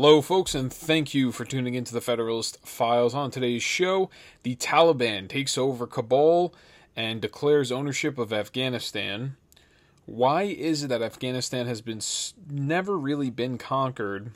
[0.00, 3.14] Hello, folks, and thank you for tuning into the Federalist Files.
[3.16, 4.10] On today's show,
[4.44, 6.54] the Taliban takes over Kabul
[6.94, 9.34] and declares ownership of Afghanistan.
[10.06, 12.00] Why is it that Afghanistan has been
[12.48, 14.30] never really been conquered?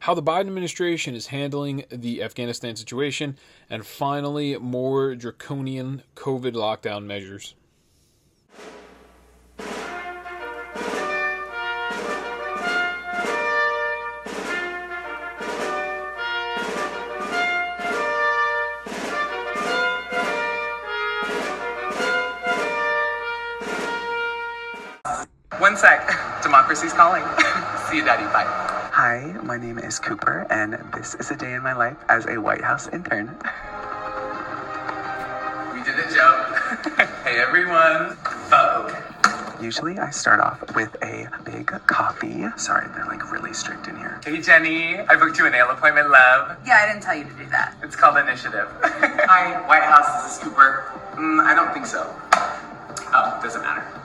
[0.00, 3.36] How the Biden administration is handling the Afghanistan situation,
[3.68, 7.54] and finally, more draconian COVID lockdown measures.
[26.48, 27.22] Democracy's calling.
[27.90, 28.24] See you, Daddy.
[28.32, 28.46] Bye.
[28.90, 32.40] Hi, my name is Cooper, and this is a day in my life as a
[32.40, 33.36] White House intern.
[35.74, 36.96] We did a joke.
[37.22, 38.16] hey, everyone.
[38.48, 38.94] Vogue.
[39.62, 42.46] Usually, I start off with a big coffee.
[42.56, 44.18] Sorry, they're like really strict in here.
[44.24, 45.00] Hey, Jenny.
[45.00, 46.56] I booked you a nail appointment, love.
[46.66, 47.74] Yeah, I didn't tell you to do that.
[47.82, 48.68] It's called Initiative.
[48.82, 50.22] Hi, White House.
[50.22, 50.90] This is Cooper.
[51.12, 52.10] Mm, I don't think so.
[53.12, 53.97] Oh, doesn't matter.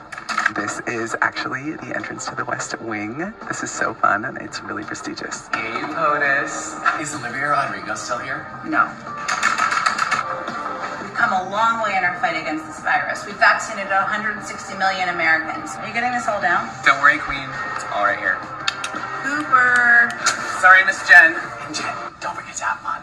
[0.52, 3.32] This is actually the entrance to the West Wing.
[3.48, 5.48] This is so fun and it's really prestigious.
[5.48, 7.00] Hey, POTUS.
[7.00, 8.44] Is Olivia Rodrigo still here?
[8.68, 8.84] No.
[11.00, 13.24] We've come a long way in our fight against this virus.
[13.24, 14.44] We've vaccinated 160
[14.76, 15.76] million Americans.
[15.76, 16.68] Are you getting this all down?
[16.84, 17.48] Don't worry, Queen.
[17.74, 18.36] It's all right here.
[19.24, 20.12] Cooper.
[20.60, 21.40] Sorry, Miss Jen.
[21.64, 23.00] And Jen, don't forget to have fun.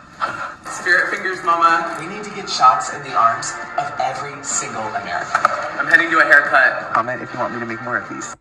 [0.72, 1.98] Spirit fingers, Mama.
[2.00, 5.42] We need to get shots in the arms of every single American.
[5.78, 6.94] I'm heading to a haircut.
[6.94, 8.36] Comment if you want me to make more of these.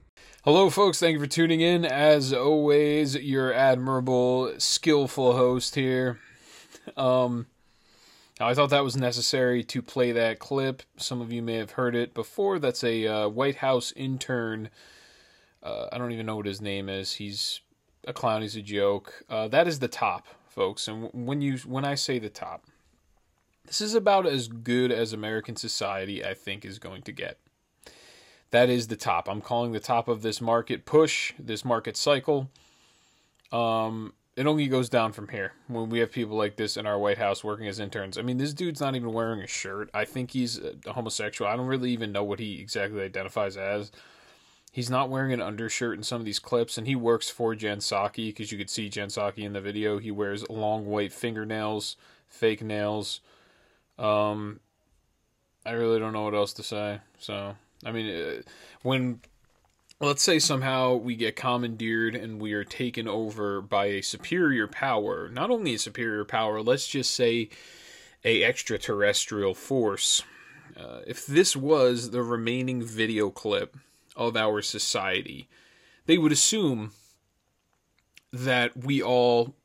[0.44, 1.00] Hello, folks.
[1.00, 1.84] Thank you for tuning in.
[1.84, 6.18] As always, your admirable, skillful host here.
[6.96, 7.46] Um,
[8.40, 10.82] I thought that was necessary to play that clip.
[10.96, 12.58] Some of you may have heard it before.
[12.58, 14.70] That's a uh, White House intern.
[15.62, 17.14] Uh, I don't even know what his name is.
[17.14, 17.60] He's
[18.06, 18.40] a clown.
[18.40, 19.24] He's a joke.
[19.28, 20.88] Uh, that is the top, folks.
[20.88, 22.66] And when you when I say the top,
[23.66, 27.38] this is about as good as American society I think is going to get.
[28.50, 29.28] That is the top.
[29.28, 32.50] I'm calling the top of this market push, this market cycle.
[33.52, 36.98] Um, it only goes down from here when we have people like this in our
[36.98, 38.19] White House working as interns.
[38.19, 39.91] I mean, this dude's not even wearing a shirt.
[39.94, 41.50] I think he's a homosexual.
[41.50, 43.92] I don't really even know what he exactly identifies as.
[44.72, 47.78] He's not wearing an undershirt in some of these clips, and he works for Jen
[47.78, 49.98] Psaki because you could see Jen Psaki in the video.
[49.98, 51.97] He wears long white fingernails,
[52.28, 53.20] fake nails.
[53.98, 54.60] Um,
[55.66, 57.00] I really don't know what else to say.
[57.19, 58.42] So, I mean, uh,
[58.82, 59.20] when
[60.00, 65.28] let's say somehow we get commandeered and we are taken over by a superior power,
[65.28, 67.50] not only a superior power, let's just say
[68.25, 70.22] a extraterrestrial force.
[70.76, 73.76] Uh, if this was the remaining video clip
[74.20, 75.48] of our society,
[76.06, 76.92] they would assume
[78.32, 79.56] that we all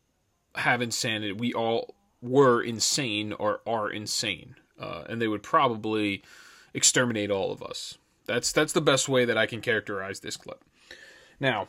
[0.55, 1.33] have insanity.
[1.33, 6.23] We all were insane or are insane, uh, and they would probably
[6.73, 7.97] exterminate all of us.
[8.25, 10.63] That's that's the best way that I can characterize this clip.
[11.39, 11.67] Now,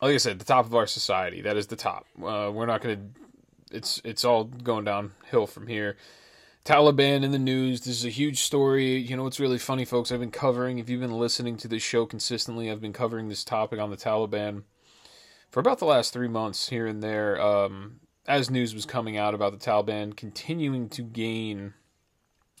[0.00, 1.42] like I said, the top of our society.
[1.42, 2.06] That is the top.
[2.20, 3.76] Uh, we're not going to.
[3.76, 5.96] It's it's all going downhill from here.
[6.64, 7.80] Taliban in the news.
[7.80, 8.96] This is a huge story.
[8.96, 10.12] You know what's really funny, folks?
[10.12, 10.78] I've been covering.
[10.78, 13.96] If you've been listening to this show consistently, I've been covering this topic on the
[13.96, 14.64] Taliban
[15.50, 17.40] for about the last three months here and there.
[17.40, 21.72] Um, as news was coming out about the Taliban continuing to gain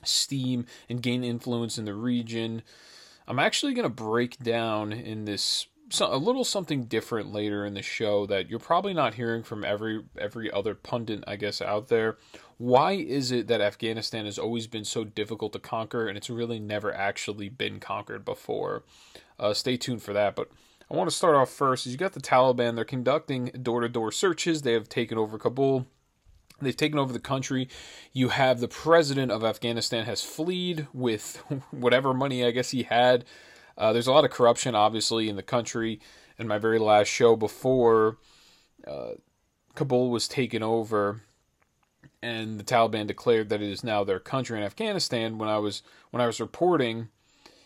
[0.02, 2.62] steam and gain influence in the region.
[3.26, 5.66] I'm actually going to break down in this
[6.00, 10.02] a little something different later in the show that you're probably not hearing from every
[10.18, 12.16] every other pundit I guess out there.
[12.58, 16.58] Why is it that Afghanistan has always been so difficult to conquer and it's really
[16.58, 18.82] never actually been conquered before?
[19.38, 20.50] Uh, stay tuned for that, but
[20.90, 21.86] I want to start off first.
[21.86, 22.74] Is you got the Taliban.
[22.74, 24.62] They're conducting door-to-door searches.
[24.62, 25.86] They have taken over Kabul.
[26.60, 27.68] They've taken over the country.
[28.12, 31.36] You have the president of Afghanistan has fled with
[31.70, 33.24] whatever money I guess he had.
[33.76, 36.00] Uh, there's a lot of corruption, obviously, in the country.
[36.38, 38.18] In my very last show before
[38.86, 39.12] uh,
[39.74, 41.22] Kabul was taken over,
[42.22, 45.38] and the Taliban declared that it is now their country in Afghanistan.
[45.38, 47.08] When I was when I was reporting,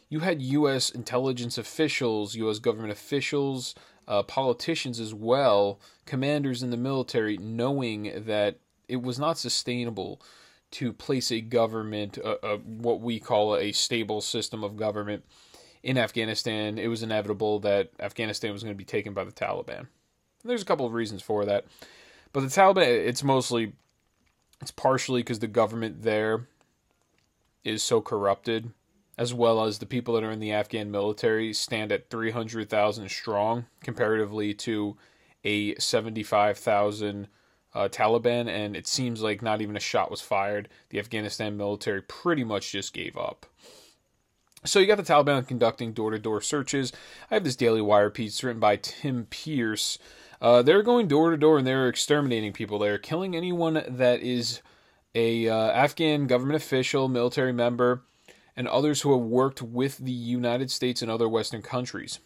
[0.08, 0.90] you had U.S.
[0.90, 2.58] intelligence officials, U.S.
[2.58, 3.74] government officials,
[4.06, 8.58] uh, politicians as well, commanders in the military, knowing that
[8.88, 10.20] it was not sustainable
[10.72, 15.24] to place a government, uh, uh, what we call a stable system of government,
[15.82, 16.78] in Afghanistan.
[16.78, 19.78] It was inevitable that Afghanistan was going to be taken by the Taliban.
[19.78, 19.88] And
[20.44, 21.66] there's a couple of reasons for that,
[22.32, 23.72] but the Taliban, it's mostly,
[24.62, 26.46] it's partially because the government there
[27.64, 28.72] is so corrupted
[29.18, 33.66] as well as the people that are in the Afghan military, stand at 300,000 strong
[33.82, 34.96] comparatively to
[35.44, 37.28] a 75,000
[37.74, 40.68] uh, Taliban, and it seems like not even a shot was fired.
[40.90, 43.46] The Afghanistan military pretty much just gave up.
[44.64, 46.92] So you got the Taliban conducting door-to-door searches.
[47.30, 49.98] I have this Daily Wire piece written by Tim Pearce.
[50.42, 52.80] Uh, they're going door to door and they're exterminating people.
[52.80, 54.60] They're killing anyone that is
[55.14, 58.02] a uh, Afghan government official, military member,
[58.56, 62.18] and others who have worked with the United States and other Western countries.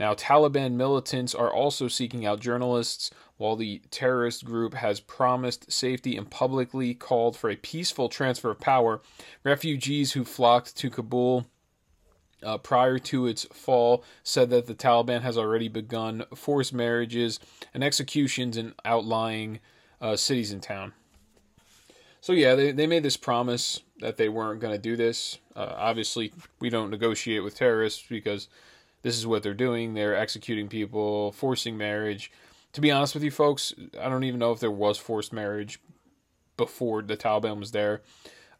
[0.00, 6.16] Now, Taliban militants are also seeking out journalists, while the terrorist group has promised safety
[6.16, 9.02] and publicly called for a peaceful transfer of power.
[9.44, 11.46] Refugees who flocked to Kabul
[12.46, 17.40] uh, prior to its fall said that the Taliban has already begun forced marriages
[17.74, 19.58] and executions in outlying
[20.00, 20.92] uh, cities and town.
[22.20, 25.38] So yeah, they, they made this promise that they weren't going to do this.
[25.56, 28.48] Uh, obviously, we don't negotiate with terrorists because
[29.02, 29.94] this is what they're doing.
[29.94, 32.30] They're executing people, forcing marriage.
[32.74, 35.80] To be honest with you, folks, I don't even know if there was forced marriage
[36.56, 38.02] before the Taliban was there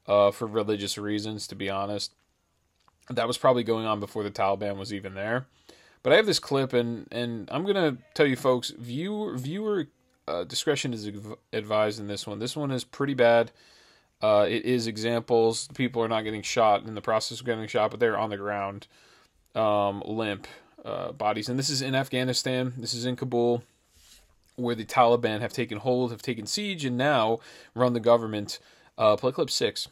[0.06, 1.46] uh, for religious reasons.
[1.48, 2.14] To be honest,
[3.10, 5.46] that was probably going on before the Taliban was even there.
[6.02, 9.88] But I have this clip, and and I'm gonna tell you, folks, viewer viewer
[10.28, 11.10] uh, discretion is
[11.52, 12.38] advised in this one.
[12.38, 13.52] This one is pretty bad.
[14.22, 15.68] Uh, it is examples.
[15.74, 18.36] People are not getting shot in the process of getting shot, but they're on the
[18.36, 18.86] ground,
[19.54, 20.46] um, limp
[20.84, 21.48] uh, bodies.
[21.48, 22.72] And this is in Afghanistan.
[22.78, 23.62] This is in Kabul,
[24.56, 27.40] where the Taliban have taken hold, have taken siege, and now
[27.74, 28.58] run the government.
[28.96, 29.88] Uh, play clip six.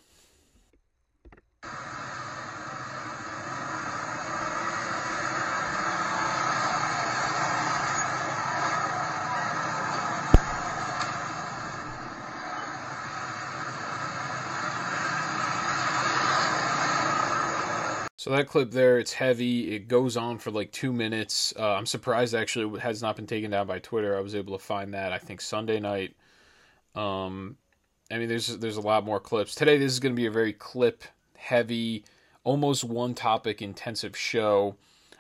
[18.25, 19.75] So that clip there, it's heavy.
[19.75, 21.53] It goes on for like two minutes.
[21.59, 24.17] Uh, I'm surprised actually it has not been taken down by Twitter.
[24.17, 26.17] I was able to find that I think Sunday night.
[26.95, 27.59] Um,
[28.11, 29.77] I mean, there's there's a lot more clips today.
[29.77, 31.05] This is going to be a very clip
[31.37, 32.07] heavy,
[32.45, 34.77] almost one topic intensive show.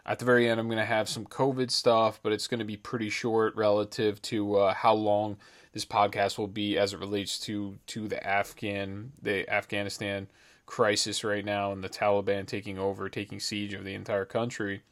[0.07, 2.65] At the very end, I'm going to have some COVID stuff, but it's going to
[2.65, 5.37] be pretty short relative to uh, how long
[5.75, 10.27] this podcast will be as it relates to to the Afghan the Afghanistan
[10.67, 14.83] crisis right now and the Taliban taking over, taking siege of the entire country,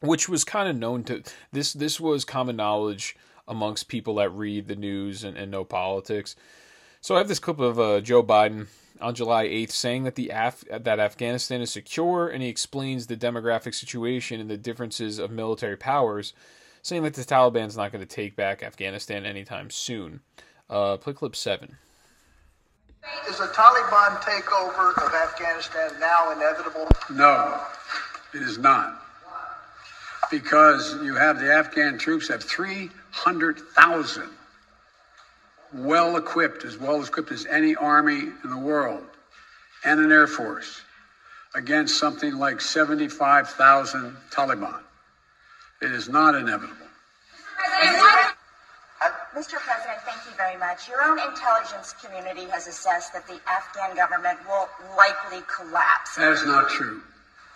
[0.00, 1.72] which was kind of known to this.
[1.72, 6.36] This was common knowledge amongst people that read the news and, and know politics.
[7.00, 8.68] So I have this clip of uh, Joe Biden
[9.00, 13.16] on July 8th saying that the Af- that Afghanistan is secure, and he explains the
[13.16, 16.32] demographic situation and the differences of military powers,
[16.82, 20.20] saying that the Taliban's not going to take back Afghanistan anytime soon.
[20.70, 21.76] Uh, play clip seven.
[23.28, 26.88] Is a Taliban takeover of Afghanistan now inevitable?
[27.10, 27.60] No,
[28.32, 29.00] it is not.
[30.30, 34.28] Because you have the Afghan troops have 300,000
[35.74, 39.04] well equipped, as well equipped as any army in the world,
[39.84, 40.82] and an air force
[41.54, 44.80] against something like 75,000 Taliban.
[45.82, 46.86] It is not inevitable.
[49.34, 49.58] Mr.
[49.58, 50.88] President, thank you very much.
[50.88, 56.14] Your own intelligence community has assessed that the Afghan government will likely collapse.
[56.14, 57.02] That is not true.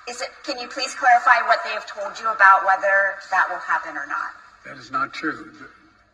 [0.08, 0.30] Is it?
[0.42, 4.06] Can you please clarify what they have told you about whether that will happen or
[4.06, 4.34] not?
[4.66, 5.52] That is not true.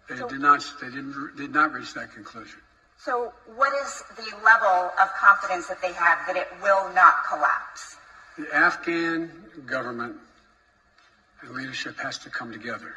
[0.08, 0.61] They so, did not.
[0.82, 1.37] They didn't.
[1.37, 2.61] Did not reach that conclusion.
[2.99, 7.97] So, what is the level of confidence that they have that it will not collapse?
[8.37, 9.30] The Afghan
[9.64, 10.16] government
[11.40, 12.97] and leadership has to come together.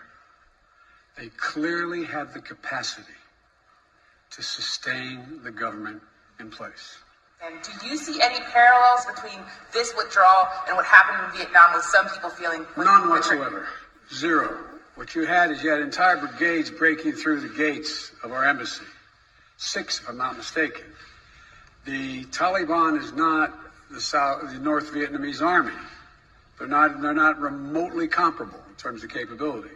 [1.17, 3.13] They clearly have the capacity
[4.31, 6.01] to sustain the government
[6.39, 6.99] in place.
[7.43, 9.39] And do you see any parallels between
[9.73, 12.65] this withdrawal and what happened in Vietnam with some people feeling?
[12.77, 13.67] None whatsoever.
[14.13, 14.57] Zero.
[14.95, 18.85] What you had is you had entire brigades breaking through the gates of our embassy.
[19.57, 20.85] Six, if I'm not mistaken.
[21.85, 23.53] The Taliban is not
[23.89, 25.73] the South, the North Vietnamese army.
[26.59, 29.69] They're not, they're not remotely comparable in terms of capability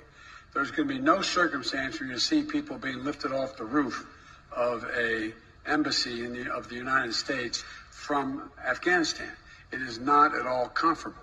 [0.53, 4.05] there's going to be no circumstance where you see people being lifted off the roof
[4.51, 5.33] of a
[5.65, 9.31] embassy the, of the United States from Afghanistan.
[9.71, 11.21] It is not at all comfortable.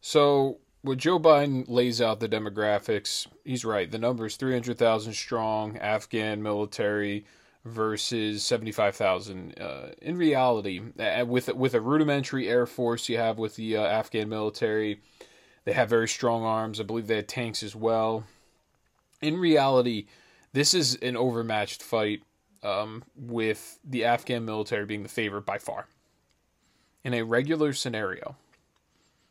[0.00, 3.88] So, when Joe Biden lays out the demographics, he's right.
[3.88, 7.24] The number is 300,000 strong Afghan military
[7.64, 9.60] versus 75,000.
[9.60, 10.80] Uh, in reality,
[11.24, 15.00] with with a rudimentary air force you have with the uh, Afghan military,
[15.64, 16.80] they have very strong arms.
[16.80, 18.24] I believe they had tanks as well.
[19.20, 20.06] In reality,
[20.52, 22.22] this is an overmatched fight
[22.62, 25.86] um, with the Afghan military being the favorite by far.
[27.04, 28.36] In a regular scenario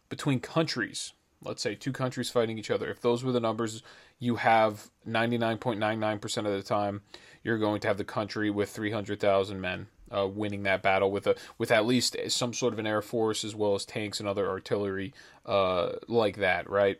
[0.10, 3.84] between countries, let's say two countries fighting each other, if those were the numbers,
[4.20, 7.02] you have 99.99% of the time,
[7.44, 11.36] you're going to have the country with 300,000 men uh, winning that battle with a
[11.58, 14.50] with at least some sort of an air force as well as tanks and other
[14.50, 15.14] artillery
[15.46, 17.00] uh, like that, right?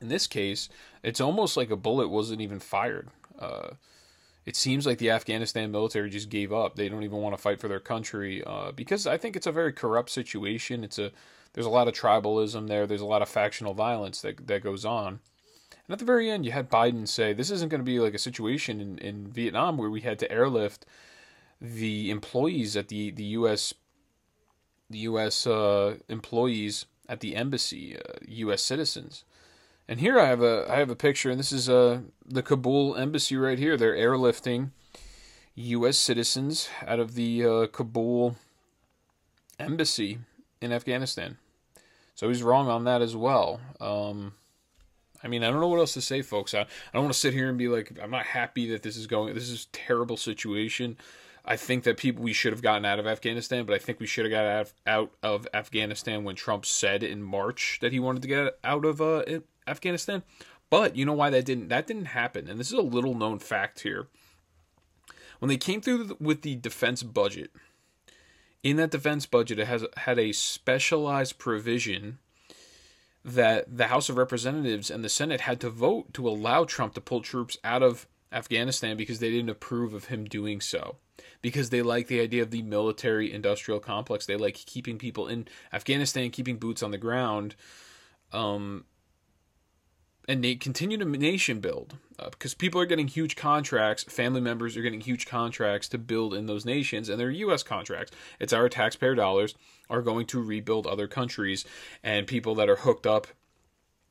[0.00, 0.68] In this case,
[1.02, 3.08] it's almost like a bullet wasn't even fired.
[3.38, 3.70] Uh,
[4.44, 6.76] it seems like the Afghanistan military just gave up.
[6.76, 9.52] They don't even want to fight for their country uh, because I think it's a
[9.52, 10.84] very corrupt situation.
[10.84, 11.10] It's a
[11.52, 12.86] there's a lot of tribalism there.
[12.86, 15.20] There's a lot of factional violence that that goes on.
[15.88, 18.14] And at the very end, you had Biden say this isn't going to be like
[18.14, 20.86] a situation in, in Vietnam where we had to airlift
[21.60, 23.74] the employees at the the U.S.
[24.90, 25.46] the U.S.
[25.46, 28.62] Uh, employees at the embassy, uh, U.S.
[28.62, 29.24] citizens.
[29.88, 32.96] And here I have a I have a picture, and this is uh, the Kabul
[32.96, 33.76] embassy right here.
[33.76, 34.70] They're airlifting
[35.54, 35.96] U.S.
[35.96, 38.36] citizens out of the uh, Kabul
[39.58, 40.18] embassy
[40.60, 41.38] in Afghanistan.
[42.14, 43.60] So he's wrong on that as well.
[43.80, 44.34] Um,
[45.22, 46.54] I mean, I don't know what else to say, folks.
[46.54, 48.96] I, I don't want to sit here and be like, I'm not happy that this
[48.96, 49.34] is going.
[49.34, 50.96] This is terrible situation.
[51.48, 54.06] I think that people we should have gotten out of Afghanistan, but I think we
[54.06, 58.28] should have got out of, Afghanistan when Trump said in March that he wanted to
[58.28, 59.22] get out of uh,
[59.66, 60.24] Afghanistan.
[60.70, 63.38] But you know why that didn't that didn't happen, and this is a little known
[63.38, 64.08] fact here.
[65.38, 67.52] When they came through with the defense budget,
[68.64, 72.18] in that defense budget, it has had a specialized provision
[73.24, 77.00] that the House of Representatives and the Senate had to vote to allow Trump to
[77.00, 80.96] pull troops out of Afghanistan because they didn't approve of him doing so.
[81.46, 84.26] Because they like the idea of the military industrial complex.
[84.26, 87.54] They like keeping people in Afghanistan, keeping boots on the ground.
[88.32, 88.84] Um,
[90.26, 94.02] and they continue to nation build uh, because people are getting huge contracts.
[94.02, 97.62] Family members are getting huge contracts to build in those nations, and they're U.S.
[97.62, 98.10] contracts.
[98.40, 99.54] It's our taxpayer dollars
[99.88, 101.64] are going to rebuild other countries,
[102.02, 103.28] and people that are hooked up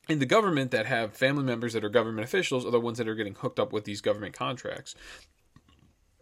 [0.07, 3.09] in the government that have family members that are government officials are the ones that
[3.09, 4.95] are getting hooked up with these government contracts.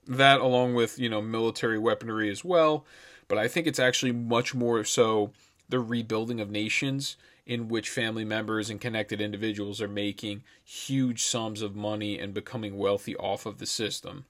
[0.08, 2.86] That, along with you know military weaponry as well,
[3.28, 5.32] but I think it's actually much more so
[5.70, 11.62] the rebuilding of nations in which family members and connected individuals are making huge sums
[11.62, 14.26] of money and becoming wealthy off of the system.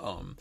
[0.00, 0.36] Um,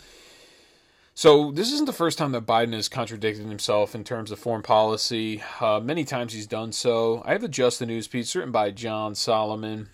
[1.14, 4.62] so this isn't the first time that Biden has contradicted himself in terms of foreign
[4.62, 5.44] policy.
[5.60, 7.24] Uh, many times he's done so.
[7.26, 9.90] I have the Just the News piece written by John Solomon.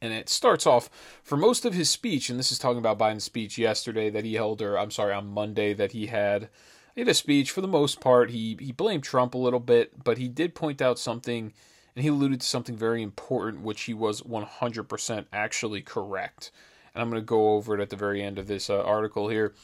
[0.00, 0.90] And it starts off
[1.22, 4.34] for most of his speech, and this is talking about Biden's speech yesterday that he
[4.34, 6.50] held, or I'm sorry, on Monday that he had
[6.96, 10.16] in a speech, for the most part, he, he blamed Trump a little bit, but
[10.16, 11.52] he did point out something,
[11.94, 16.50] and he alluded to something very important, which he was 100% actually correct.
[16.94, 19.28] And I'm going to go over it at the very end of this uh, article
[19.28, 19.54] here.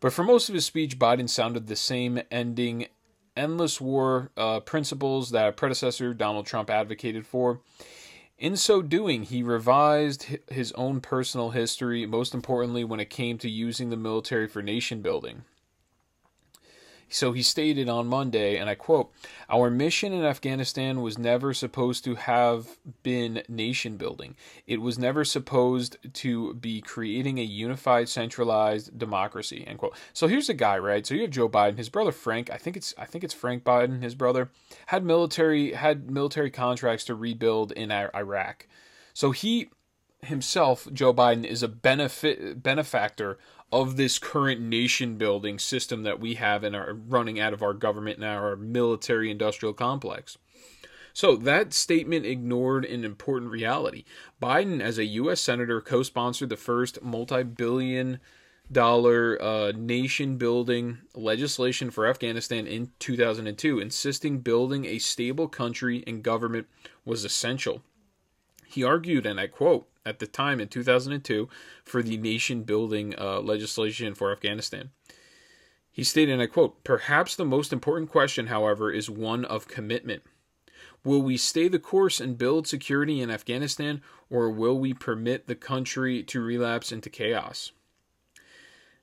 [0.00, 2.88] But for most of his speech, Biden sounded the same ending
[3.36, 7.60] endless war uh, principles that a predecessor Donald Trump advocated for.
[8.40, 13.50] In so doing, he revised his own personal history, most importantly, when it came to
[13.50, 15.44] using the military for nation building.
[17.12, 19.12] So he stated on Monday, and I quote,
[19.48, 24.36] Our mission in Afghanistan was never supposed to have been nation building.
[24.66, 29.64] It was never supposed to be creating a unified, centralized democracy.
[29.66, 29.96] End quote.
[30.12, 31.04] So here's a guy, right?
[31.04, 33.64] So you have Joe Biden, his brother Frank, I think it's I think it's Frank
[33.64, 34.50] Biden, his brother,
[34.86, 38.68] had military had military contracts to rebuild in Iraq.
[39.12, 39.70] So he
[40.22, 43.38] himself, Joe Biden, is a benefit benefactor
[43.72, 47.74] of this current nation building system that we have and are running out of our
[47.74, 50.38] government and our military industrial complex.
[51.12, 54.04] So that statement ignored an important reality.
[54.40, 55.40] Biden, as a U.S.
[55.40, 58.20] Senator, co sponsored the first multi billion
[58.70, 66.22] dollar uh, nation building legislation for Afghanistan in 2002, insisting building a stable country and
[66.22, 66.68] government
[67.04, 67.82] was essential.
[68.66, 71.48] He argued, and I quote, at the time in 2002
[71.84, 74.90] for the nation building uh, legislation for Afghanistan.
[75.90, 80.22] He stated, and I quote, Perhaps the most important question, however, is one of commitment.
[81.04, 85.54] Will we stay the course and build security in Afghanistan, or will we permit the
[85.54, 87.72] country to relapse into chaos?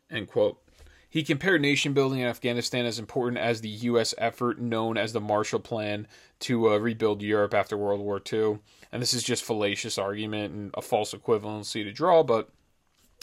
[0.09, 0.61] End quote.
[1.09, 4.13] He compared nation building in Afghanistan as important as the U.S.
[4.17, 6.07] effort known as the Marshall Plan
[6.39, 8.59] to uh, rebuild Europe after World War II.
[8.91, 12.49] And this is just fallacious argument and a false equivalency to draw, but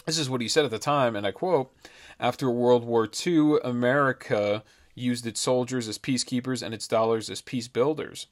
[0.05, 1.73] this is what he said at the time, and I quote
[2.19, 4.63] After World War II, America
[4.95, 8.27] used its soldiers as peacekeepers and its dollars as peace builders.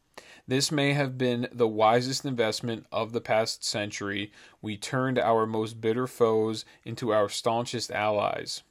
[0.48, 4.32] This may have been the wisest investment of the past century.
[4.62, 8.62] We turned our most bitter foes into our staunchest allies.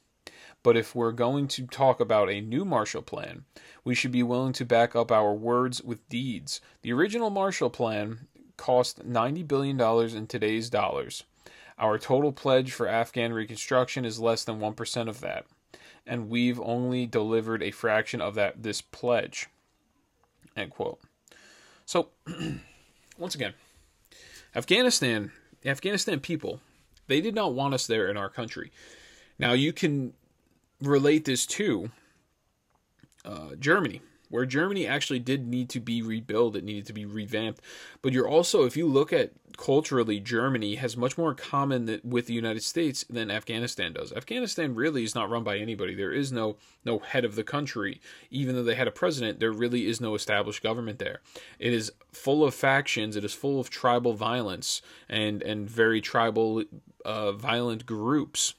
[0.62, 3.44] But if we're going to talk about a new Marshall Plan,
[3.84, 6.60] we should be willing to back up our words with deeds.
[6.82, 9.80] The original Marshall Plan cost $90 billion
[10.16, 11.24] in today's dollars.
[11.78, 15.46] Our total pledge for Afghan reconstruction is less than 1% of that,
[16.06, 19.48] and we've only delivered a fraction of that this pledge.
[20.56, 21.00] End quote.
[21.86, 22.10] So,
[23.18, 23.54] once again,
[24.54, 26.60] Afghanistan, the Afghanistan people,
[27.08, 28.70] they did not want us there in our country.
[29.38, 30.12] Now, you can
[30.82, 31.90] relate this to
[33.24, 37.60] uh, Germany, where Germany actually did need to be rebuilt, it needed to be revamped.
[38.00, 42.26] But you're also, if you look at culturally, Germany has much more in common with
[42.26, 44.12] the United States than Afghanistan does.
[44.12, 45.94] Afghanistan really is not run by anybody.
[45.94, 48.00] There is no no head of the country.
[48.30, 51.20] Even though they had a president, there really is no established government there.
[51.58, 53.16] It is full of factions.
[53.16, 56.64] It is full of tribal violence and and very tribal
[57.04, 58.54] uh, violent groups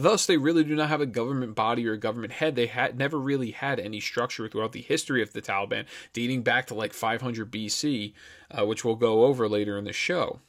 [0.00, 2.56] Thus, they really do not have a government body or a government head.
[2.56, 6.66] They had never really had any structure throughout the history of the Taliban, dating back
[6.68, 8.14] to like 500 BC,
[8.50, 10.40] uh, which we'll go over later in the show.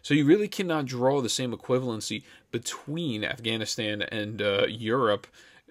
[0.00, 2.22] So you really cannot draw the same equivalency
[2.52, 5.26] between Afghanistan and uh, Europe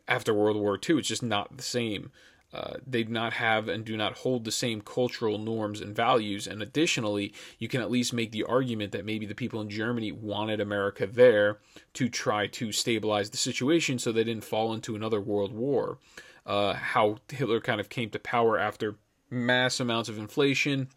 [0.06, 0.98] after World War II.
[0.98, 2.12] It's just not the same.
[2.56, 6.48] Uh, they do not have and do not hold the same cultural norms and values.
[6.48, 10.14] And additionally, you can at least make the argument that maybe the people in Germany
[10.14, 11.58] wanted America there
[11.96, 15.98] to try to stabilize the situation so they didn't fall into another world war.
[16.46, 18.96] Uh, how Hitler kind of came to power after
[19.30, 20.88] mass amounts of inflation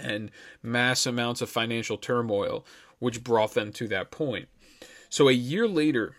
[0.00, 0.30] and
[0.62, 2.64] mass amounts of financial turmoil,
[3.00, 4.48] which brought them to that point.
[5.10, 6.14] So a year later,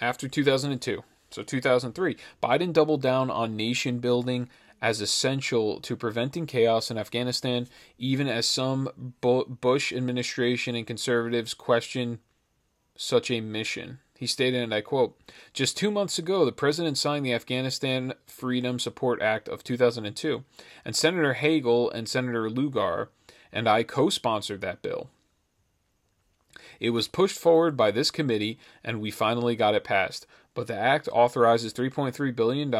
[0.00, 4.48] after 2002, so 2003, Biden doubled down on nation building
[4.82, 7.68] as essential to preventing chaos in Afghanistan,
[7.98, 12.18] even as some Bush administration and conservatives question
[12.96, 13.98] such a mission.
[14.18, 15.18] He stated, and I quote,
[15.52, 20.44] Just two months ago, the president signed the Afghanistan Freedom Support Act of 2002,
[20.84, 23.10] and Senator Hagel and Senator Lugar
[23.52, 25.08] and I co sponsored that bill.
[26.78, 30.76] It was pushed forward by this committee, and we finally got it passed but the
[30.76, 32.70] act authorizes $3.3 billion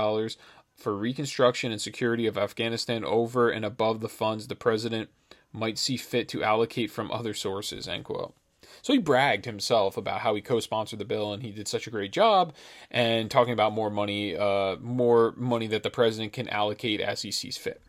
[0.75, 5.11] for reconstruction and security of Afghanistan over and above the funds the president
[5.53, 8.35] might see fit to allocate from other sources, end quote.
[8.83, 11.91] So he bragged himself about how he co-sponsored the bill and he did such a
[11.91, 12.55] great job,
[12.91, 17.31] and talking about more money, uh, more money that the president can allocate as he
[17.31, 17.83] sees fit.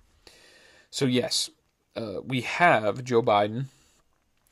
[0.89, 1.50] So yes,
[1.96, 3.65] uh, we have Joe Biden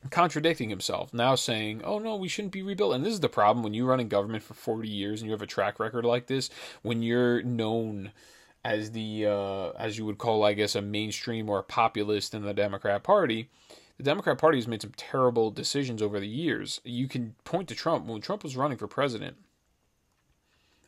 [0.09, 2.95] contradicting himself, now saying, oh no, we shouldn't be rebuilt.
[2.95, 5.33] And this is the problem when you run in government for 40 years and you
[5.33, 6.49] have a track record like this,
[6.81, 8.11] when you're known
[8.63, 12.43] as the, uh, as you would call, I guess, a mainstream or a populist in
[12.43, 13.49] the Democrat Party.
[13.97, 16.79] The Democrat Party has made some terrible decisions over the years.
[16.85, 18.05] You can point to Trump.
[18.05, 19.35] When Trump was running for president,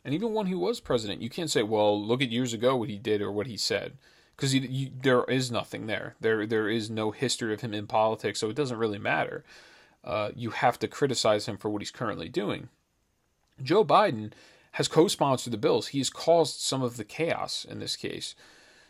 [0.04, 2.88] and even when he was president, you can't say, well, look at years ago what
[2.88, 3.98] he did or what he said
[4.36, 4.54] because
[5.02, 6.16] there is nothing there.
[6.20, 9.44] There there is no history of him in politics, so it doesn't really matter.
[10.04, 12.68] Uh, you have to criticize him for what he's currently doing.
[13.62, 14.32] Joe Biden
[14.72, 15.88] has co-sponsored the bills.
[15.88, 18.34] He's caused some of the chaos in this case.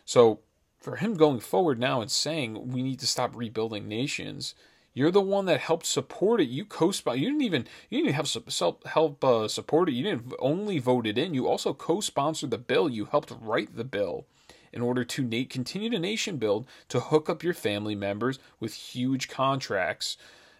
[0.05, 0.39] So
[0.79, 4.55] for him going forward now and saying we need to stop rebuilding nations,
[4.93, 6.49] you're the one that helped support it.
[6.49, 7.19] You co-sponsor.
[7.19, 9.93] You didn't even you didn't have help uh, support it.
[9.93, 11.33] You didn't only vote it in.
[11.33, 12.89] You also co-sponsored the bill.
[12.89, 14.25] You helped write the bill
[14.73, 18.73] in order to na- continue to nation build to hook up your family members with
[18.73, 20.17] huge contracts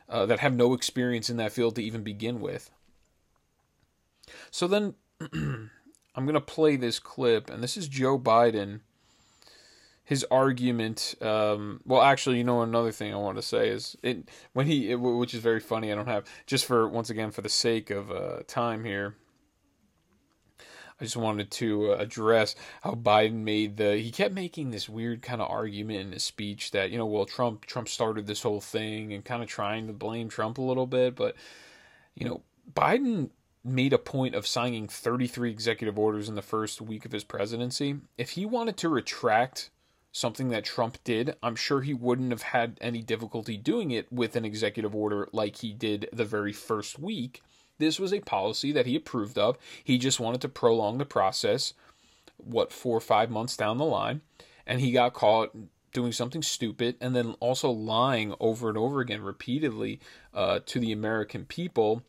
[0.10, 2.70] uh, that have no experience in that field to even begin with.
[4.52, 4.96] So then
[6.16, 8.82] I'm going to play this clip, and this is Joe Biden.
[10.06, 11.16] His argument.
[11.22, 14.92] Um, well, actually, you know, another thing I want to say is it when he,
[14.92, 15.92] it, which is very funny.
[15.92, 19.16] I don't have just for once again for the sake of uh, time here.
[21.04, 25.22] I just wanted to uh, address how Biden made the he kept making this weird
[25.22, 28.62] kind of argument in his speech that you know well Trump Trump started this whole
[28.62, 31.36] thing and kind of trying to blame Trump a little bit but
[32.16, 32.42] you know
[32.74, 33.32] Biden
[33.66, 37.98] made a point of signing 33 executive orders in the first week of his presidency.
[38.18, 39.72] If he wanted to retract
[40.14, 44.38] something that Trump did, I'm sure he wouldn't have had any difficulty doing it with
[44.38, 47.42] an executive order like he did the very first week
[47.80, 49.58] this was a policy that he approved of.
[49.84, 51.74] He just wanted to prolong the process,
[52.38, 54.22] what, four or five months down the line.
[54.66, 55.52] And he got caught
[55.94, 60.00] doing something stupid and then also lying over and over again repeatedly
[60.34, 62.04] uh, to the American people.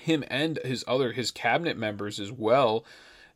[0.00, 2.84] Him and his other, his cabinet members as well,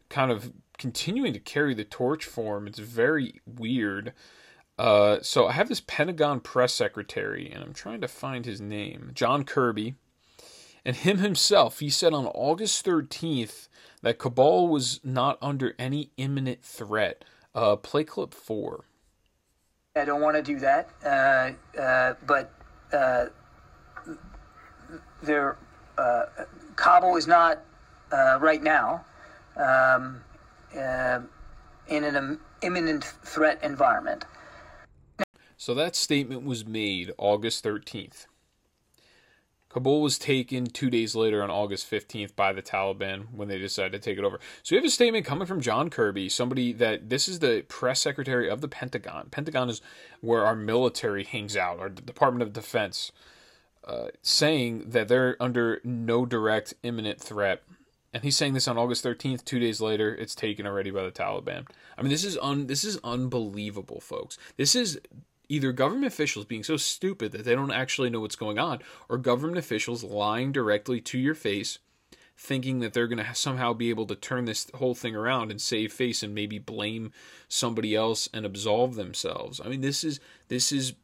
[0.09, 2.67] kind of continuing to carry the torch for him.
[2.67, 4.13] It's very weird.
[4.79, 9.11] Uh, so I have this Pentagon press secretary, and I'm trying to find his name,
[9.15, 9.95] John Kirby,
[10.85, 13.69] And him himself, he said on August 13th
[14.03, 17.25] that Kabul was not under any imminent threat.
[17.55, 18.85] Uh, play clip four.
[19.97, 22.53] I don't want to do that, uh, uh, but
[22.93, 23.27] uh,
[25.23, 25.59] there,
[25.99, 26.23] uh,
[26.77, 27.59] Kabul is not
[28.13, 29.05] uh, right now
[29.57, 30.23] um,
[30.77, 31.21] uh,
[31.89, 34.25] in an imminent threat environment.
[35.57, 38.27] So that statement was made August 13th.
[39.71, 43.93] Kabul was taken two days later on August 15th by the Taliban when they decided
[43.93, 44.41] to take it over.
[44.65, 48.01] So we have a statement coming from John Kirby, somebody that this is the press
[48.01, 49.29] secretary of the Pentagon.
[49.31, 49.81] Pentagon is
[50.21, 53.13] where our military hangs out, our Department of Defense,
[53.87, 57.63] uh, saying that they're under no direct imminent threat.
[58.13, 59.45] And he's saying this on August 13th.
[59.45, 61.69] Two days later, it's taken already by the Taliban.
[61.97, 64.37] I mean, this is un this is unbelievable, folks.
[64.57, 64.99] This is
[65.51, 69.19] either government officials being so stupid that they don't actually know what's going on, or
[69.19, 71.81] government officials lying directly to your face,
[72.39, 75.61] thinking that they're going to somehow be able to turn this whole thing around and
[75.61, 77.13] save face and maybe blame
[77.49, 79.61] somebody else and absolve themselves.
[79.63, 80.95] I mean, this is this is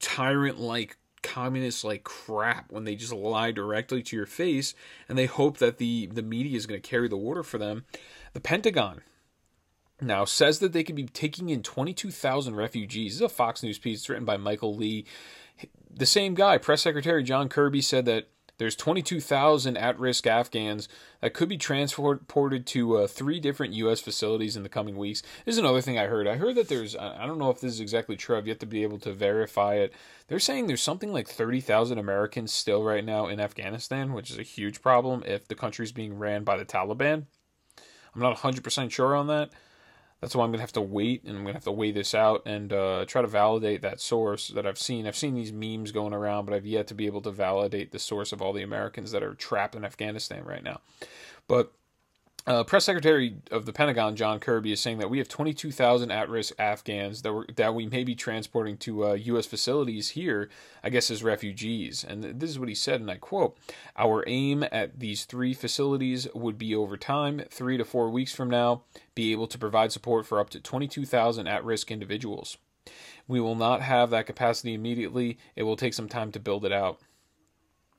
[0.00, 4.74] tyrant like communist like crap when they just lie directly to your face
[5.08, 7.84] and they hope that the the media is going to carry the water for them.
[8.32, 9.02] The Pentagon
[10.00, 13.12] now says that they could be taking in 22,000 refugees.
[13.12, 15.06] This is a Fox News piece it's written by Michael Lee.
[15.90, 18.28] The same guy, Press Secretary John Kirby, said that
[18.58, 20.88] there's 22,000 at risk Afghans
[21.20, 24.00] that could be transported to uh, three different U.S.
[24.00, 25.22] facilities in the coming weeks.
[25.44, 26.26] This is another thing I heard.
[26.26, 28.66] I heard that there's, I don't know if this is exactly true, I've yet to
[28.66, 29.92] be able to verify it.
[30.28, 34.42] They're saying there's something like 30,000 Americans still right now in Afghanistan, which is a
[34.42, 37.26] huge problem if the country's being ran by the Taliban.
[38.14, 39.50] I'm not 100% sure on that.
[40.26, 42.42] That's why I'm gonna have to wait, and I'm gonna have to weigh this out
[42.46, 45.06] and uh, try to validate that source that I've seen.
[45.06, 48.00] I've seen these memes going around, but I've yet to be able to validate the
[48.00, 50.80] source of all the Americans that are trapped in Afghanistan right now.
[51.46, 51.72] But
[52.46, 56.54] uh, Press Secretary of the Pentagon John Kirby is saying that we have 22,000 at-risk
[56.58, 59.46] Afghans that, that we may be transporting to uh, U.S.
[59.46, 60.48] facilities here,
[60.84, 62.04] I guess, as refugees.
[62.04, 63.56] And this is what he said, and I quote:
[63.96, 68.48] "Our aim at these three facilities would be over time, three to four weeks from
[68.48, 68.82] now,
[69.16, 72.58] be able to provide support for up to 22,000 at-risk individuals.
[73.26, 75.38] We will not have that capacity immediately.
[75.56, 77.00] It will take some time to build it out."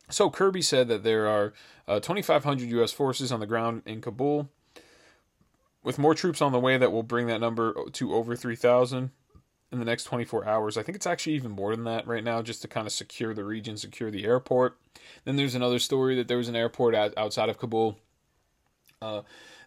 [0.10, 1.54] So Kirby said that there are
[1.88, 2.92] uh, 2,500 U.S.
[2.92, 4.50] forces on the ground in Kabul,
[5.84, 9.12] with more troops on the way that will bring that number to over 3,000
[9.72, 10.78] in the next 24 hours.
[10.78, 13.34] I think it's actually even more than that right now, just to kind of secure
[13.34, 14.78] the region, secure the airport.
[15.26, 18.00] Then there's another story that there was an airport outside of Kabul.
[19.02, 19.22] Uh,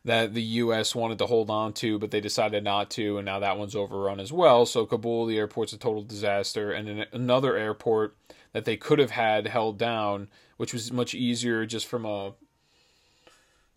[0.04, 0.94] that the U.S.
[0.94, 4.18] wanted to hold on to, but they decided not to, and now that one's overrun
[4.18, 4.64] as well.
[4.64, 8.16] So Kabul, the airport's a total disaster, and then another airport
[8.52, 12.34] that they could have had held down, which was much easier just from a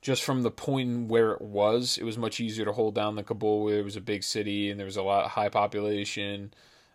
[0.01, 3.23] just from the point where it was, it was much easier to hold down the
[3.23, 6.53] Kabul, where it was a big city and there was a lot of high population.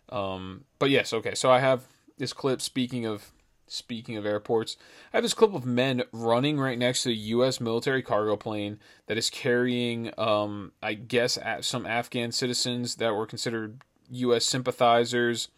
[0.09, 1.33] Um, but yes, okay.
[1.33, 1.87] So I have
[2.19, 2.61] this clip.
[2.61, 3.31] Speaking of
[3.65, 4.77] speaking of airports,
[5.11, 7.59] I have this clip of men running right next to a U.S.
[7.59, 13.81] military cargo plane that is carrying, um, I guess, some Afghan citizens that were considered
[14.11, 14.45] U.S.
[14.45, 15.49] sympathizers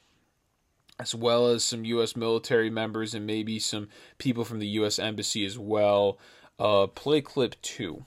[1.02, 2.16] as well as some U.S.
[2.16, 5.00] military members and maybe some people from the U.S.
[5.00, 6.20] Embassy as well.
[6.60, 8.06] Uh, play clip two.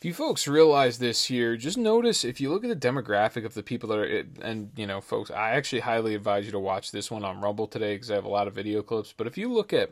[0.00, 3.52] If you folks realize this here, just notice if you look at the demographic of
[3.52, 6.90] the people that are, and you know, folks, I actually highly advise you to watch
[6.90, 9.12] this one on Rumble today because I have a lot of video clips.
[9.14, 9.90] But if you look at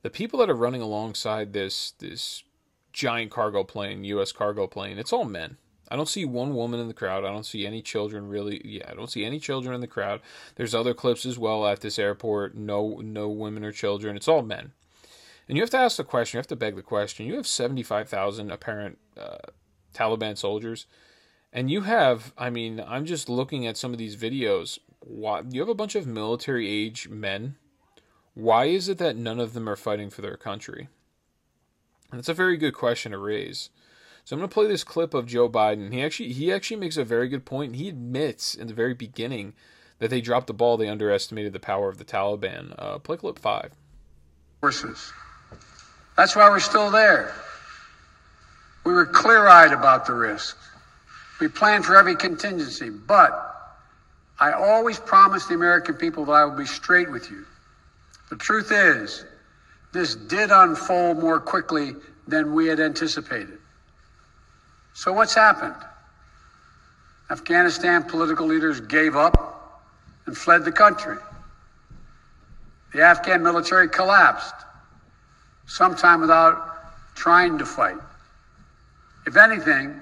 [0.00, 2.44] the people that are running alongside this this
[2.94, 4.32] giant cargo plane, U.S.
[4.32, 5.58] cargo plane, it's all men.
[5.90, 7.26] I don't see one woman in the crowd.
[7.26, 8.62] I don't see any children really.
[8.64, 10.22] Yeah, I don't see any children in the crowd.
[10.54, 12.54] There's other clips as well at this airport.
[12.54, 14.16] No, no women or children.
[14.16, 14.72] It's all men.
[15.48, 17.26] And you have to ask the question, you have to beg the question.
[17.26, 19.38] You have 75,000 apparent uh,
[19.94, 20.86] Taliban soldiers,
[21.52, 24.78] and you have, I mean, I'm just looking at some of these videos.
[25.00, 27.56] Why, you have a bunch of military age men.
[28.34, 30.88] Why is it that none of them are fighting for their country?
[32.10, 33.70] And that's a very good question to raise.
[34.24, 35.92] So I'm going to play this clip of Joe Biden.
[35.92, 37.76] He actually he actually makes a very good point.
[37.76, 39.54] He admits in the very beginning
[40.00, 40.76] that they dropped the ball.
[40.76, 42.74] They underestimated the power of the Taliban.
[42.76, 43.72] Uh, play clip five.
[44.60, 45.12] Forces.
[46.16, 47.34] That's why we're still there.
[48.84, 50.56] We were clear eyed about the risk.
[51.40, 53.42] We planned for every contingency, but
[54.38, 57.44] I always promised the American people that I would be straight with you.
[58.30, 59.24] The truth is,
[59.92, 61.94] this did unfold more quickly
[62.26, 63.58] than we had anticipated.
[64.94, 65.76] So, what's happened?
[67.30, 69.82] Afghanistan political leaders gave up
[70.26, 71.18] and fled the country.
[72.92, 74.54] The Afghan military collapsed,
[75.66, 77.98] sometime without trying to fight.
[79.26, 80.00] If anything,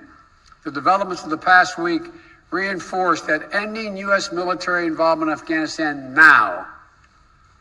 [0.64, 2.02] the developments of the past week
[2.50, 4.32] reinforced that ending U.S.
[4.32, 6.66] military involvement in Afghanistan now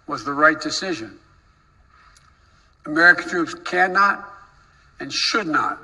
[0.07, 1.17] was the right decision.
[2.85, 4.29] American troops cannot
[4.99, 5.79] and should not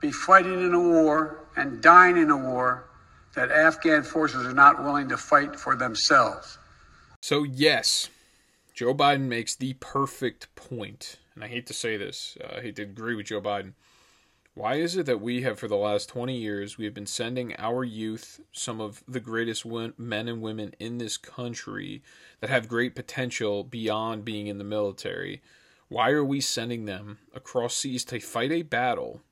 [0.00, 2.84] be fighting in a war and dying in a war
[3.34, 6.58] that Afghan forces are not willing to fight for themselves.
[7.20, 8.08] So, yes,
[8.74, 11.16] Joe Biden makes the perfect point.
[11.34, 13.74] And I hate to say this, uh, I hate to agree with Joe Biden.
[14.54, 17.54] Why is it that we have, for the last 20 years, we have been sending
[17.56, 22.02] our youth, some of the greatest men and women in this country
[22.40, 25.40] that have great potential beyond being in the military?
[25.88, 29.22] Why are we sending them across seas to fight a battle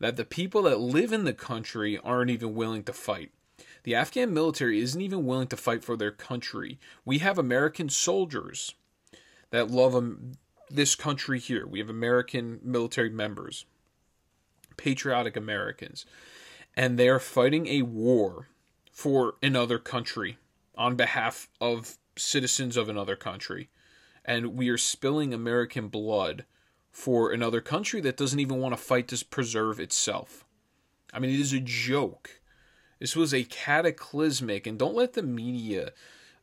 [0.00, 3.32] that the people that live in the country aren't even willing to fight?
[3.84, 6.78] The Afghan military isn't even willing to fight for their country.
[7.04, 8.74] We have American soldiers
[9.50, 10.32] that love um,
[10.70, 11.66] this country here.
[11.66, 13.66] We have American military members,
[14.76, 16.06] patriotic Americans,
[16.76, 18.48] and they are fighting a war
[18.92, 20.38] for another country
[20.76, 23.68] on behalf of citizens of another country.
[24.24, 26.44] And we are spilling American blood
[26.90, 30.44] for another country that doesn't even want to fight to preserve itself.
[31.12, 32.38] I mean, it is a joke
[32.98, 35.92] this was a cataclysmic, and don't let the media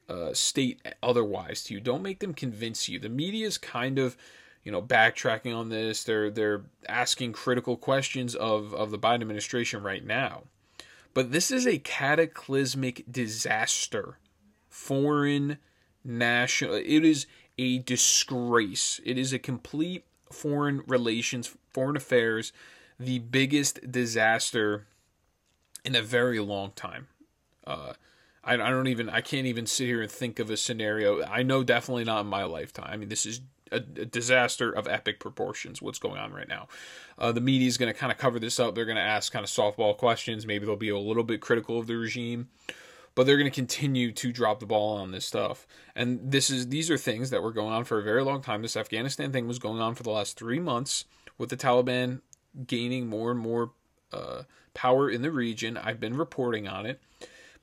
[0.09, 1.79] uh, state otherwise to you.
[1.79, 2.99] Don't make them convince you.
[2.99, 4.17] The media is kind of,
[4.63, 6.03] you know, backtracking on this.
[6.03, 10.43] They're they're asking critical questions of of the Biden administration right now.
[11.13, 14.17] But this is a cataclysmic disaster.
[14.69, 15.57] Foreign
[16.03, 16.75] national.
[16.75, 17.25] It is
[17.57, 18.99] a disgrace.
[19.05, 22.51] It is a complete foreign relations, foreign affairs,
[22.99, 24.87] the biggest disaster
[25.83, 27.07] in a very long time.
[27.65, 27.93] Uh,
[28.45, 31.23] I, don't even I can't even sit here and think of a scenario.
[31.23, 32.89] I know definitely not in my lifetime.
[32.89, 35.81] I mean, this is a, a disaster of epic proportions.
[35.81, 36.67] What's going on right now?
[37.17, 38.75] Uh, the media is going to kind of cover this up.
[38.75, 40.45] They're going to ask kind of softball questions.
[40.45, 42.49] Maybe they'll be a little bit critical of the regime,
[43.15, 45.65] but they're going to continue to drop the ball on this stuff.
[45.95, 48.61] And this is these are things that were going on for a very long time.
[48.61, 51.05] This Afghanistan thing was going on for the last three months
[51.37, 52.21] with the Taliban
[52.67, 53.71] gaining more and more
[54.13, 55.77] uh, power in the region.
[55.77, 57.01] I've been reporting on it.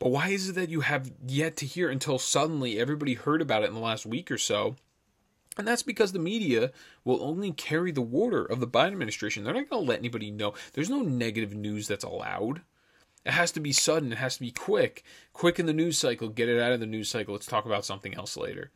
[0.02, 3.62] But why is it that you have yet to hear until suddenly everybody heard about
[3.62, 4.74] it in the last week or so?
[5.56, 6.72] And that's because the media
[7.04, 9.44] will only carry the water of the Biden administration.
[9.44, 10.54] They're not going to let anybody know.
[10.72, 12.62] There's no negative news that's allowed.
[13.24, 14.10] It has to be sudden.
[14.10, 15.04] It has to be quick.
[15.32, 16.28] Quick in the news cycle.
[16.28, 17.34] Get it out of the news cycle.
[17.34, 18.72] Let's talk about something else later.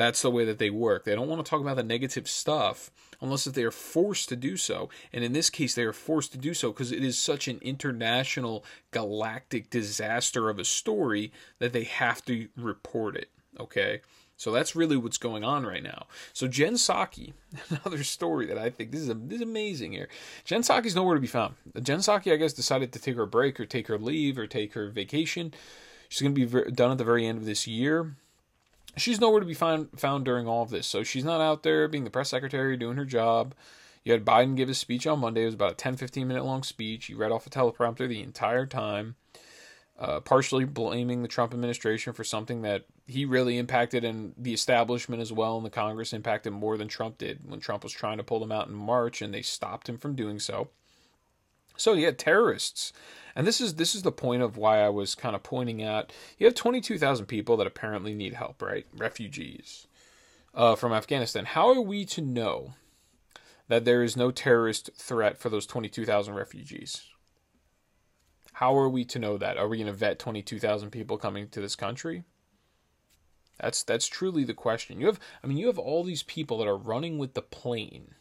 [0.00, 1.04] That's the way that they work.
[1.04, 4.56] They don't want to talk about the negative stuff unless they are forced to do
[4.56, 4.88] so.
[5.12, 7.58] And in this case, they are forced to do so because it is such an
[7.60, 13.28] international galactic disaster of a story that they have to report it.
[13.58, 14.00] Okay.
[14.38, 16.06] So that's really what's going on right now.
[16.32, 17.34] So Jen Psaki,
[17.68, 20.08] another story that I think this is a, this is amazing here.
[20.46, 21.56] Jen Psaki's nowhere to be found.
[21.82, 24.72] Jen Psaki, I guess, decided to take her break or take her leave or take
[24.72, 25.52] her vacation.
[26.08, 28.16] She's going to be done at the very end of this year
[28.96, 30.86] she's nowhere to be found found during all of this.
[30.86, 33.54] So she's not out there being the press secretary doing her job.
[34.04, 35.42] You had Biden give his speech on Monday.
[35.42, 37.06] It was about a 10, 15 minute long speech.
[37.06, 39.16] He read off a teleprompter the entire time,
[39.98, 45.20] uh, partially blaming the Trump administration for something that he really impacted and the establishment
[45.20, 48.24] as well and the Congress impacted more than Trump did when Trump was trying to
[48.24, 50.70] pull them out in March and they stopped him from doing so.
[51.80, 52.92] So you had terrorists
[53.34, 56.12] and this is this is the point of why I was kind of pointing out.
[56.38, 58.86] You have 22,000 people that apparently need help, right?
[58.96, 59.86] Refugees
[60.54, 61.44] uh, from Afghanistan.
[61.44, 62.74] How are we to know
[63.68, 67.04] that there is no terrorist threat for those 22,000 refugees?
[68.54, 69.56] How are we to know that?
[69.56, 72.24] Are we going to vet 22,000 people coming to this country?
[73.58, 75.00] That's that's truly the question.
[75.00, 78.14] You have I mean you have all these people that are running with the plane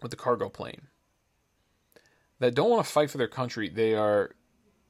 [0.00, 0.88] with the cargo plane
[2.42, 3.68] that don't want to fight for their country.
[3.68, 4.34] They are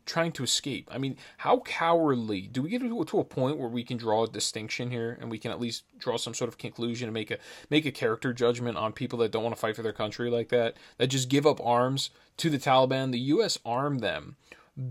[0.07, 0.88] trying to escape.
[0.91, 4.29] I mean, how cowardly do we get to, a point where we can draw a
[4.29, 7.37] distinction here and we can at least draw some sort of conclusion and make a
[7.69, 10.49] make a character judgment on people that don't want to fight for their country like
[10.49, 13.12] that, that just give up arms to the Taliban.
[13.12, 14.37] The US armed them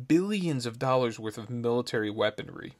[0.08, 2.74] billions of dollars worth of military weaponry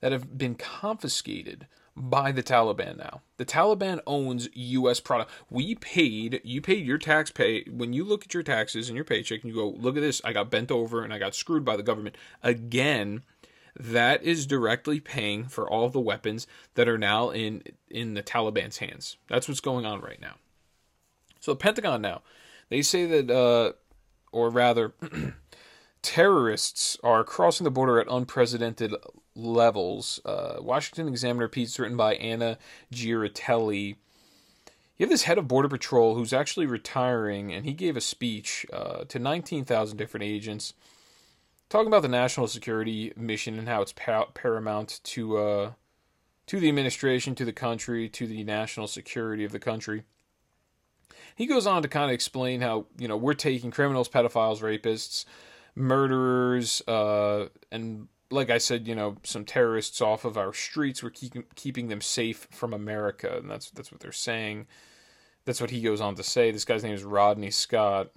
[0.00, 3.20] that have been confiscated by the Taliban now.
[3.36, 5.00] The Taliban owns U.S.
[5.00, 5.30] product.
[5.50, 7.64] We paid, you paid your tax pay.
[7.64, 10.20] When you look at your taxes and your paycheck and you go, look at this,
[10.24, 12.16] I got bent over and I got screwed by the government.
[12.42, 13.22] Again,
[13.76, 18.78] that is directly paying for all the weapons that are now in in the Taliban's
[18.78, 19.16] hands.
[19.28, 20.36] That's what's going on right now.
[21.40, 22.22] So the Pentagon now,
[22.68, 23.72] they say that, uh,
[24.32, 24.94] or rather,
[26.04, 28.94] terrorists are crossing the border at unprecedented
[29.34, 30.20] levels.
[30.24, 32.58] Uh, Washington Examiner piece written by Anna
[32.92, 33.96] Giaritelli.
[34.96, 38.66] You have this head of Border Patrol who's actually retiring, and he gave a speech
[38.70, 40.74] uh, to 19,000 different agents
[41.70, 43.94] talking about the national security mission and how it's
[44.34, 45.72] paramount to uh,
[46.46, 50.04] to the administration, to the country, to the national security of the country.
[51.34, 55.24] He goes on to kind of explain how you know we're taking criminals, pedophiles, rapists,
[55.74, 61.02] murderers, uh, and like I said, you know, some terrorists off of our streets.
[61.02, 64.66] We're keeping keeping them safe from America, and that's that's what they're saying.
[65.44, 66.50] That's what he goes on to say.
[66.50, 68.10] This guy's name is Rodney Scott.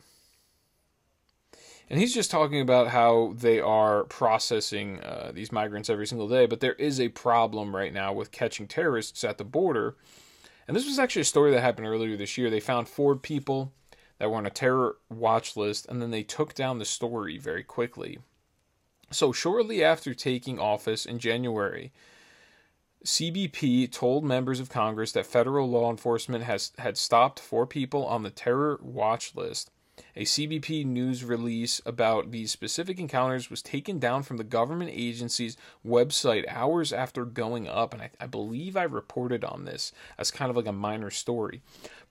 [1.90, 6.46] And he's just talking about how they are processing uh, these migrants every single day,
[6.46, 9.96] but there is a problem right now with catching terrorists at the border
[10.68, 12.50] and this was actually a story that happened earlier this year.
[12.50, 13.72] They found four people
[14.18, 17.64] that were on a terror watch list, and then they took down the story very
[17.64, 18.20] quickly.
[19.12, 21.92] So, shortly after taking office in January,
[23.06, 28.24] CBP told members of Congress that federal law enforcement has had stopped four people on
[28.24, 29.72] the terror watch list
[30.16, 35.58] a CBP news release about these specific encounters was taken down from the government agency's
[35.86, 40.50] website hours after going up, and I, I, believe I reported on this as kind
[40.50, 41.62] of like a minor story,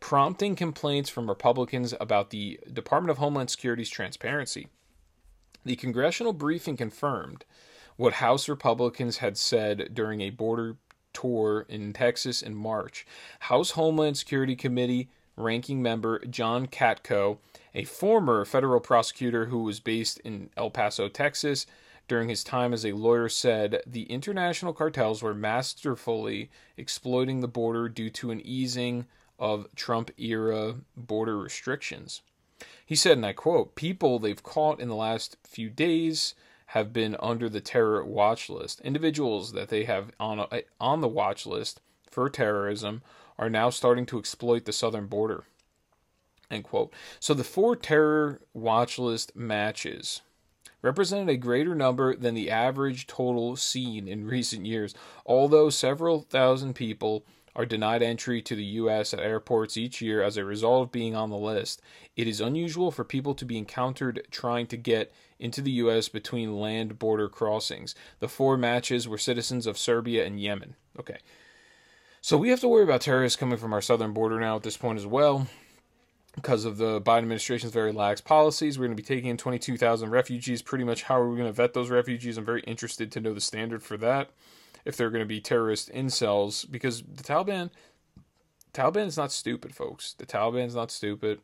[0.01, 4.68] prompting complaints from Republicans about the Department of Homeland Security's transparency.
[5.64, 7.44] The congressional briefing confirmed
[7.96, 10.77] what House Republicans had said during a border
[11.12, 13.07] tour in Texas in March.
[13.40, 17.38] House Homeland Security Committee ranking member John Katko
[17.77, 21.66] a former federal prosecutor who was based in El Paso, Texas,
[22.09, 27.88] during his time as a lawyer said the international cartels were masterfully exploiting the border
[27.88, 29.05] due to an easing
[29.38, 32.22] of Trump era border restrictions.
[32.87, 36.35] He said, and I quote, people they've caught in the last few days
[36.68, 38.81] have been under the terror watch list.
[38.81, 43.03] Individuals that they have on, a, on the watch list for terrorism
[43.38, 45.44] are now starting to exploit the southern border.
[46.51, 46.92] End quote.
[47.18, 50.22] So the four terror watch list matches
[50.83, 54.94] represented a greater number than the average total seen in recent years,
[55.25, 57.25] although several thousand people
[57.57, 59.14] are denied entry to the U.S.
[59.14, 61.81] at airports each year as a result of being on the list.
[62.14, 66.09] It is unusual for people to be encountered trying to get into the U.S.
[66.11, 67.94] between land border crossings.
[68.20, 70.77] The four matches were citizens of Serbia and Yemen.
[70.99, 71.16] Okay.
[72.20, 74.76] So we have to worry about terrorists coming from our southern border now at this
[74.76, 75.46] point as well
[76.37, 78.79] because of the Biden administration's very lax policies.
[78.79, 80.62] We're going to be taking in 22,000 refugees.
[80.62, 82.37] Pretty much how are we going to vet those refugees?
[82.37, 84.31] I'm very interested to know the standard for that.
[84.85, 87.70] If they're going to be terrorist incels, because the Taliban,
[88.72, 90.12] Taliban is not stupid, folks.
[90.12, 91.40] The Taliban is not stupid.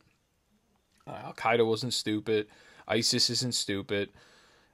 [1.05, 2.47] Uh, Al Qaeda wasn't stupid.
[2.87, 4.09] ISIS isn't stupid.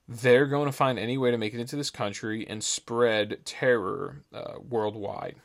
[0.07, 4.23] They're going to find any way to make it into this country and spread terror
[4.33, 5.37] uh, worldwide.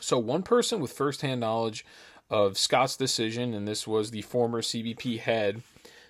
[0.00, 1.84] So, one person with firsthand knowledge
[2.30, 5.62] of Scott's decision, and this was the former CBP head,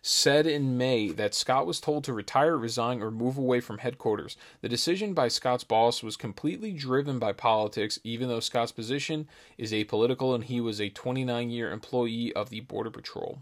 [0.02, 4.36] said in May that Scott was told to retire, resign, or move away from headquarters.
[4.60, 9.72] The decision by Scott's boss was completely driven by politics, even though Scott's position is
[9.72, 13.40] apolitical and he was a 29 year employee of the Border Patrol.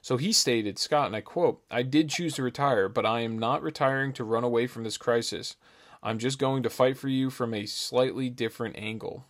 [0.00, 3.38] So he stated, Scott, and I quote, I did choose to retire, but I am
[3.38, 5.56] not retiring to run away from this crisis.
[6.02, 9.26] I'm just going to fight for you from a slightly different angle.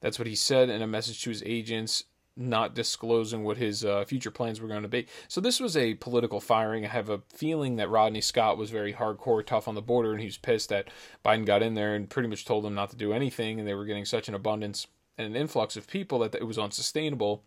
[0.00, 2.04] That's what he said in a message to his agents,
[2.36, 5.06] not disclosing what his uh, future plans were going to be.
[5.28, 6.84] So this was a political firing.
[6.84, 10.20] I have a feeling that Rodney Scott was very hardcore, tough on the border, and
[10.20, 10.88] he was pissed that
[11.24, 13.74] Biden got in there and pretty much told them not to do anything, and they
[13.74, 14.86] were getting such an abundance
[15.18, 17.44] and an influx of people that it was unsustainable.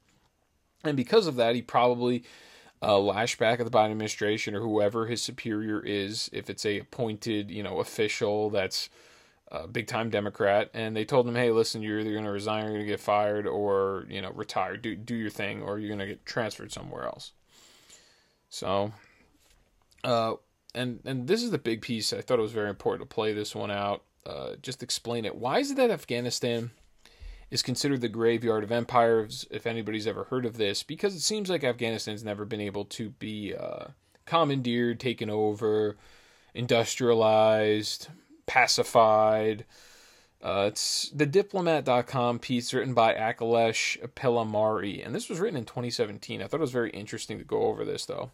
[0.84, 2.24] And because of that, he probably
[2.82, 6.80] uh, lashed back at the Biden administration or whoever his superior is, if it's a
[6.80, 8.90] appointed, you know, official that's
[9.50, 12.64] a big time Democrat, and they told him, "Hey, listen, you're either going to resign,
[12.64, 15.80] or you're going to get fired, or you know, retire, do do your thing, or
[15.80, 17.32] you're going to get transferred somewhere else."
[18.50, 18.92] So,
[20.04, 20.34] uh,
[20.74, 22.12] and and this is the big piece.
[22.12, 24.04] I thought it was very important to play this one out.
[24.26, 25.36] Uh, just explain it.
[25.36, 26.72] Why is it that Afghanistan
[27.52, 29.46] is considered the graveyard of empires?
[29.52, 33.12] If anybody's ever heard of this, because it seems like Afghanistan's never been able to
[33.12, 33.88] be uh,
[34.26, 35.98] commandeered, taken over,
[36.54, 38.08] industrialized,
[38.46, 39.66] pacified.
[40.42, 46.42] Uh, it's the diplomat.com piece written by Akhilesh Pillalamarri, and this was written in 2017.
[46.42, 48.32] I thought it was very interesting to go over this, though.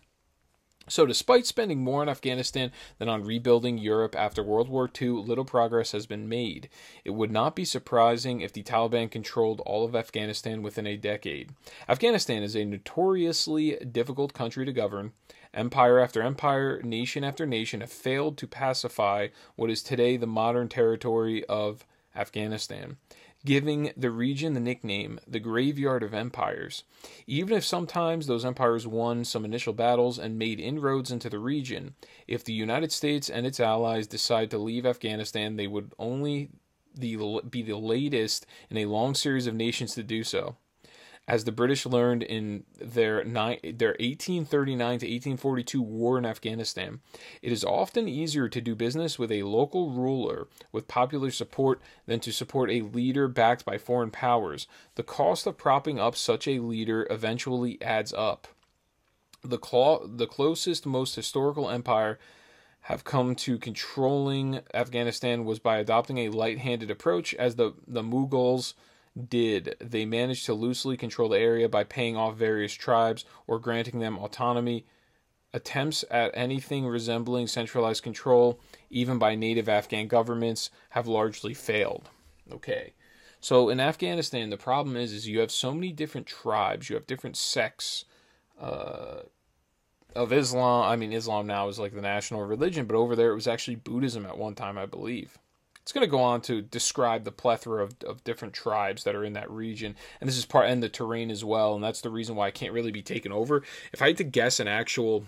[0.88, 5.46] So, despite spending more on Afghanistan than on rebuilding Europe after World War II, little
[5.46, 6.70] progress has been made.
[7.06, 11.52] It would not be surprising if the Taliban controlled all of Afghanistan within a decade.
[11.88, 15.14] Afghanistan is a notoriously difficult country to govern.
[15.54, 20.68] Empire after empire, nation after nation have failed to pacify what is today the modern
[20.68, 22.98] territory of Afghanistan
[23.46, 26.84] giving the region the nickname the Graveyard of Empires.
[27.28, 31.96] Even if sometimes those empires won some initial battles and made inroads into the region,
[32.28, 36.50] if the United States and its allies decide to leave Afghanistan, they would only
[37.00, 40.58] be the latest in a long series of nations to do so
[41.32, 47.00] as the British learned in their, ni- their 1839 to 1842 war in Afghanistan.
[47.42, 52.20] It is often easier to do business with a local ruler with popular support than
[52.20, 54.68] to support a leader backed by foreign powers.
[54.96, 58.50] The cost of propping up such a leader eventually adds up.
[59.42, 62.20] The, cl- the closest, most historical empire
[62.82, 68.04] have come to controlling Afghanistan was by adopting a light handed approach, as the, the
[68.04, 68.74] Mughals
[69.28, 69.76] did.
[69.80, 74.18] They managed to loosely control the area by paying off various tribes or granting them
[74.18, 74.86] autonomy.
[75.54, 78.60] Attempts at anything resembling centralized control,
[78.90, 82.10] even by native Afghan governments, have largely failed.
[82.52, 82.94] Okay.
[83.42, 87.08] So in Afghanistan, the problem is, is you have so many different tribes, you have
[87.08, 88.06] different sects
[88.60, 89.22] uh,
[90.16, 90.90] of Islam.
[90.90, 93.76] I mean, Islam now is like the national religion, but over there it was actually
[93.76, 95.38] Buddhism at one time, I believe.
[95.82, 99.24] It's going to go on to describe the plethora of, of different tribes that are
[99.24, 102.12] in that region, and this is part and the terrain as well, and that's the
[102.12, 103.64] reason why I can't really be taken over.
[103.92, 105.26] If I had to guess an actual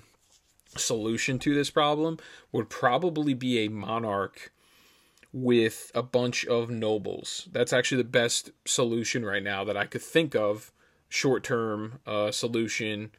[0.78, 2.20] solution to this problem,
[2.51, 4.51] would probably be a monarch
[5.32, 7.47] with a bunch of nobles.
[7.51, 10.72] That's actually the best solution right now that I could think of,
[11.10, 13.12] short term uh, solution,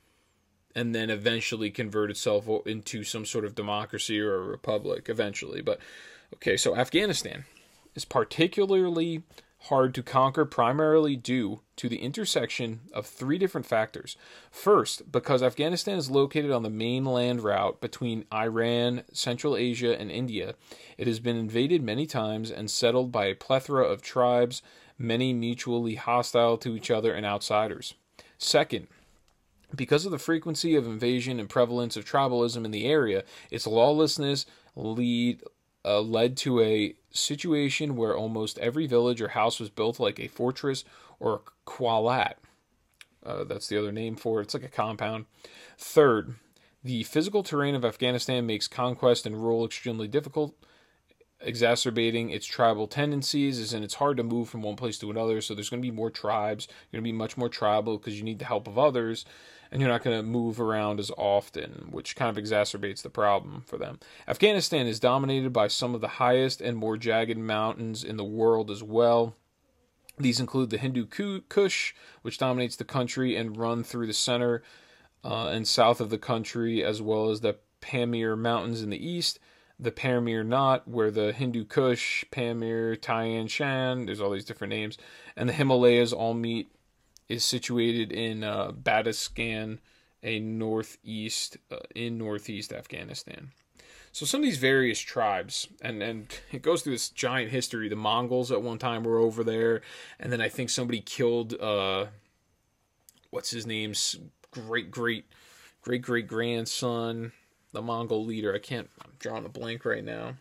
[0.75, 5.61] and then eventually convert itself into some sort of democracy or a republic eventually.
[5.61, 5.81] But
[6.35, 7.45] Okay, so Afghanistan
[7.95, 9.23] is particularly
[9.69, 14.17] hard to conquer primarily due to the intersection of three different factors.
[14.51, 20.11] First, because Afghanistan is located on the main land route between Iran, Central Asia, and
[20.11, 20.55] India,
[20.99, 24.61] it has been invaded many times and settled by a plethora of tribes,
[24.99, 27.95] many mutually hostile to each other and outsiders.
[28.37, 28.89] Second,
[29.75, 34.45] because of the frequency of invasion and prevalence of tribalism in the area, its lawlessness
[34.77, 35.41] lead
[35.85, 40.29] uh, led to a situation where almost every village or house was built like a
[40.29, 40.85] fortress
[41.21, 42.35] or a qalat.
[43.25, 44.45] Uh, that's the other name for it.
[44.45, 45.27] It's like a compound.
[45.79, 46.35] Third,
[46.83, 50.55] the physical terrain of Afghanistan makes conquest and rule extremely difficult,
[51.41, 53.73] exacerbating its tribal tendencies.
[53.73, 55.41] and it's hard to move from one place to another.
[55.41, 56.69] So there's going to be more tribes.
[56.91, 59.25] You're going to be much more tribal because you need the help of others
[59.75, 63.65] and you're not going to move around as often, which kind of exacerbates the problem
[63.67, 63.99] for them.
[64.29, 68.71] Afghanistan is dominated by some of the highest and more jagged mountains in the world
[68.71, 69.35] as well.
[70.17, 71.07] These include the Hindu
[71.49, 74.63] Kush, which dominates the country and run through the center
[75.25, 79.41] uh, and south of the country, as well as the Pamir Mountains in the east,
[79.81, 84.99] the Pamir Knot, where the Hindu Kush, Pamir, Tian Shan, there's all these different names,
[85.35, 86.71] and the Himalayas all meet
[87.29, 89.79] is situated in uh, Badakhshan,
[90.23, 93.51] a northeast uh, in northeast Afghanistan.
[94.13, 97.89] So some of these various tribes, and and it goes through this giant history.
[97.89, 99.83] The Mongols at one time were over there,
[100.21, 102.07] and then I think somebody killed uh,
[103.31, 104.17] what's his name's
[104.53, 105.25] great great
[105.83, 107.33] great great grandson,
[107.73, 108.55] the Mongol leader.
[108.55, 108.89] I can't.
[109.05, 110.37] I'm drawing a blank right now.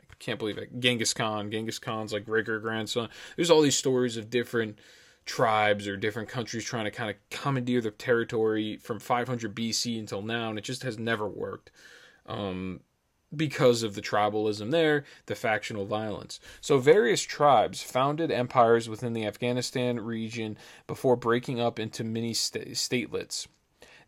[0.00, 0.78] I can't believe it.
[0.78, 1.50] Genghis Khan.
[1.50, 3.08] Genghis Khan's like great grandson.
[3.34, 4.78] There's all these stories of different
[5.30, 10.22] tribes or different countries trying to kind of commandeer the territory from 500 BC until
[10.22, 11.70] now, and it just has never worked
[12.26, 12.80] um,
[13.34, 16.40] because of the tribalism there, the factional violence.
[16.60, 20.58] So, various tribes founded empires within the Afghanistan region
[20.88, 23.46] before breaking up into mini statelets.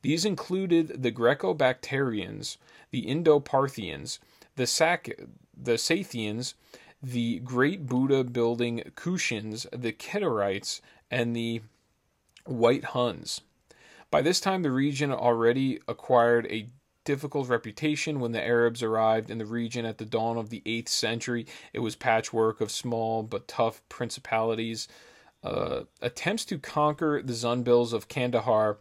[0.03, 2.59] These included the Greco Bactrians,
[2.91, 4.18] the Indo Parthians,
[4.57, 5.20] the, Sac-
[5.57, 6.57] the Scythians,
[7.01, 10.81] the Great Buddha building Kushans, the Kittites,
[11.13, 11.61] and the
[12.47, 13.43] White Huns.
[14.11, 16.69] By this time, the region already acquired a
[17.05, 20.89] difficult reputation when the Arabs arrived in the region at the dawn of the 8th
[20.89, 21.47] century.
[21.73, 24.89] It was patchwork of small but tough principalities.
[25.43, 28.79] Uh, attempts to conquer the Zunbils of Kandahar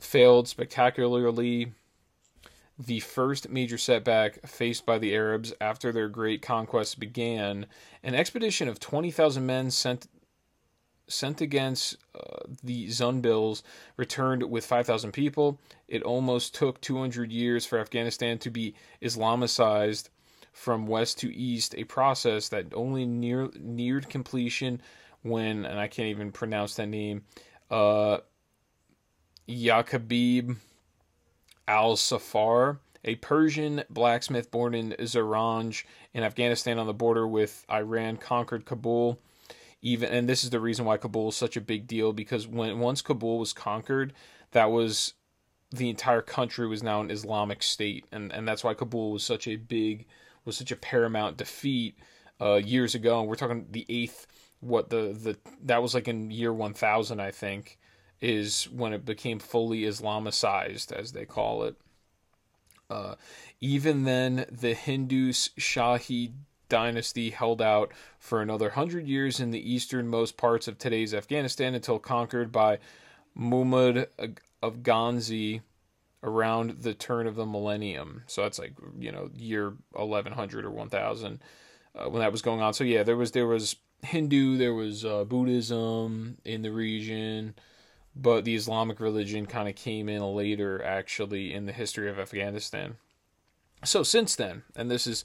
[0.00, 1.72] failed spectacularly.
[2.78, 7.66] The first major setback faced by the Arabs after their great conquest began.
[8.02, 10.08] An expedition of 20,000 men sent
[11.08, 13.62] sent against uh, the Zunbils
[13.96, 15.60] returned with 5,000 people.
[15.88, 20.08] It almost took 200 years for Afghanistan to be Islamicized
[20.52, 24.80] from west to east, a process that only near, neared completion
[25.22, 27.24] when, and I can't even pronounce that name,
[27.70, 28.18] uh,
[31.68, 35.84] al Safar, a Persian blacksmith born in Zaranj
[36.14, 39.20] in Afghanistan on the border with Iran, conquered Kabul.
[39.86, 42.80] Even and this is the reason why Kabul is such a big deal because when
[42.80, 44.12] once Kabul was conquered,
[44.50, 45.14] that was
[45.70, 49.46] the entire country was now an Islamic state, and and that's why Kabul was such
[49.46, 50.06] a big
[50.44, 51.98] was such a paramount defeat
[52.40, 53.20] uh, years ago.
[53.20, 54.26] And we're talking the eighth,
[54.58, 57.78] what the the that was like in year one thousand, I think,
[58.20, 61.76] is when it became fully Islamicized, as they call it.
[62.90, 63.14] Uh,
[63.60, 66.32] even then, the Hindus Shahi
[66.68, 71.98] dynasty held out for another hundred years in the easternmost parts of today's Afghanistan until
[71.98, 72.78] conquered by
[73.34, 74.08] Muhammad
[74.62, 75.62] of Ghazni
[76.22, 78.22] around the turn of the millennium.
[78.26, 81.40] So that's like you know year eleven hundred or one thousand
[81.94, 82.74] uh, when that was going on.
[82.74, 87.54] So yeah, there was there was Hindu, there was uh, Buddhism in the region,
[88.14, 92.96] but the Islamic religion kind of came in later actually in the history of Afghanistan.
[93.84, 95.24] So since then, and this is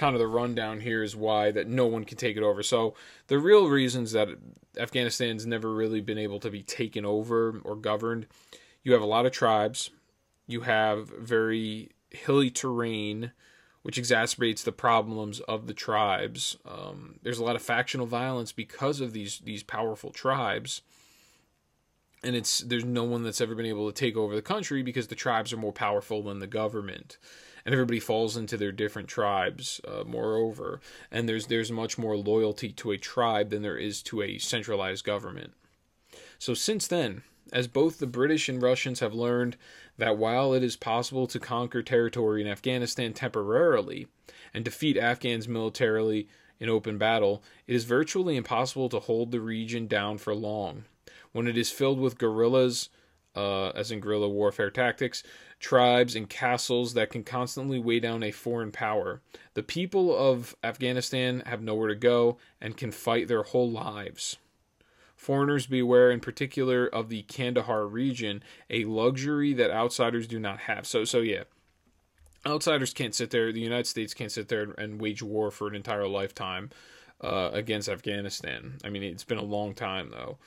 [0.00, 2.62] kind of the rundown here is why that no one can take it over.
[2.62, 2.94] So
[3.26, 4.28] the real reasons that
[4.78, 8.26] Afghanistan's never really been able to be taken over or governed,
[8.82, 9.90] you have a lot of tribes,
[10.46, 13.32] you have very hilly terrain,
[13.82, 16.56] which exacerbates the problems of the tribes.
[16.64, 20.80] Um, there's a lot of factional violence because of these these powerful tribes,
[22.24, 25.08] and it's there's no one that's ever been able to take over the country because
[25.08, 27.18] the tribes are more powerful than the government,
[27.64, 29.80] and everybody falls into their different tribes.
[29.86, 30.80] Uh, moreover,
[31.10, 35.04] and there's there's much more loyalty to a tribe than there is to a centralized
[35.04, 35.52] government.
[36.38, 39.56] So since then, as both the British and Russians have learned
[39.98, 44.06] that while it is possible to conquer territory in Afghanistan temporarily
[44.54, 49.86] and defeat Afghans militarily in open battle, it is virtually impossible to hold the region
[49.86, 50.84] down for long.
[51.32, 52.88] When it is filled with guerrillas,
[53.34, 55.22] uh, as in guerrilla warfare tactics,
[55.60, 59.20] tribes, and castles that can constantly weigh down a foreign power,
[59.54, 64.38] the people of Afghanistan have nowhere to go and can fight their whole lives.
[65.14, 70.86] Foreigners beware, in particular, of the Kandahar region, a luxury that outsiders do not have.
[70.86, 71.44] So, so yeah,
[72.46, 73.52] outsiders can't sit there.
[73.52, 76.70] The United States can't sit there and wage war for an entire lifetime
[77.20, 78.78] uh, against Afghanistan.
[78.82, 80.38] I mean, it's been a long time though.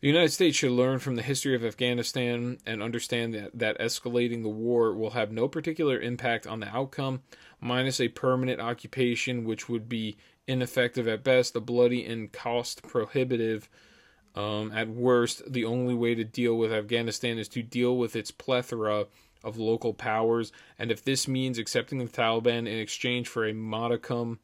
[0.00, 4.42] The United States should learn from the history of Afghanistan and understand that, that escalating
[4.42, 7.22] the war will have no particular impact on the outcome,
[7.60, 13.68] minus a permanent occupation, which would be ineffective at best, the bloody and cost prohibitive.
[14.36, 18.30] Um, at worst, the only way to deal with Afghanistan is to deal with its
[18.30, 19.06] plethora
[19.42, 24.38] of local powers, and if this means accepting the Taliban in exchange for a modicum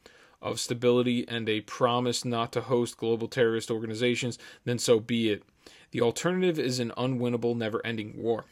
[0.44, 5.42] of stability and a promise not to host global terrorist organizations, then so be it.
[5.90, 8.44] The alternative is an unwinnable, never-ending war.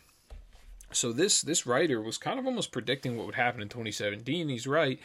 [0.90, 4.48] So this this writer was kind of almost predicting what would happen in 2017.
[4.48, 4.98] He's right.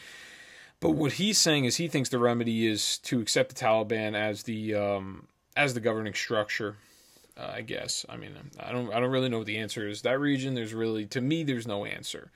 [0.80, 4.44] But what he's saying is he thinks the remedy is to accept the Taliban as
[4.44, 6.78] the um, as the governing structure.
[7.38, 8.06] Uh, I guess.
[8.10, 8.92] I mean, I don't.
[8.92, 10.02] I don't really know what the answer is.
[10.02, 12.32] That region, there's really, to me, there's no answer.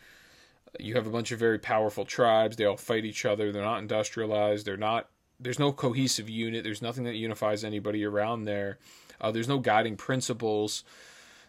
[0.80, 2.56] You have a bunch of very powerful tribes.
[2.56, 3.52] They all fight each other.
[3.52, 4.66] They're not industrialized.
[4.66, 5.10] They're not.
[5.40, 6.64] There's no cohesive unit.
[6.64, 8.78] There's nothing that unifies anybody around there.
[9.20, 10.84] Uh, there's no guiding principles.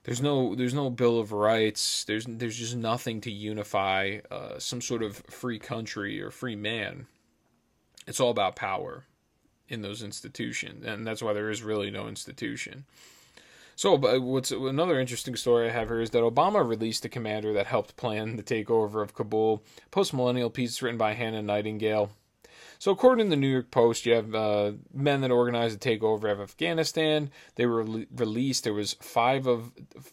[0.04, 0.54] There's no.
[0.54, 2.04] There's no Bill of Rights.
[2.04, 2.26] There's.
[2.26, 7.06] There's just nothing to unify uh, some sort of free country or free man.
[8.06, 9.04] It's all about power
[9.68, 12.84] in those institutions, and that's why there is really no institution.
[13.74, 17.66] So, what's another interesting story I have here is that Obama released a commander that
[17.66, 19.62] helped plan the takeover of Kabul.
[19.90, 22.10] Post millennial piece written by Hannah Nightingale.
[22.78, 26.30] So, according to the New York Post, you have uh, men that organized the takeover
[26.30, 27.30] of Afghanistan.
[27.54, 28.64] They were re- released.
[28.64, 29.72] There was five of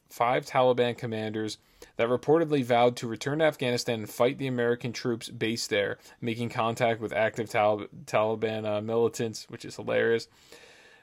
[0.09, 1.57] five Taliban commanders
[1.97, 6.49] that reportedly vowed to return to Afghanistan and fight the American troops based there, making
[6.49, 10.27] contact with active Tal- Taliban uh, militants, which is hilarious.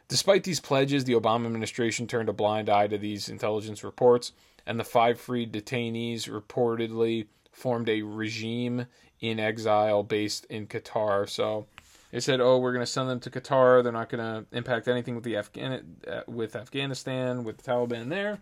[0.09, 4.33] Despite these pledges, the Obama administration turned a blind eye to these intelligence reports,
[4.65, 8.87] and the five freed detainees reportedly formed a regime
[9.21, 11.29] in exile based in Qatar.
[11.29, 11.67] So
[12.13, 13.83] they said, "Oh, we're going to send them to Qatar.
[13.83, 18.09] They're not going to impact anything with the Afghan uh, with Afghanistan with the Taliban
[18.09, 18.39] there."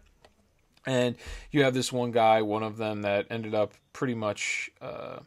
[0.87, 1.17] And
[1.51, 4.71] you have this one guy, one of them that ended up pretty much.
[4.83, 5.21] Uh,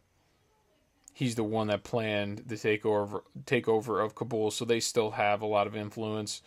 [1.17, 5.47] he's the one that planned the takeover takeover of Kabul, so they still have a
[5.47, 6.43] lot of influence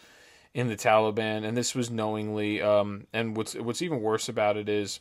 [0.55, 2.63] in the Taliban, and this was knowingly.
[2.63, 5.01] Um, and what's what's even worse about it is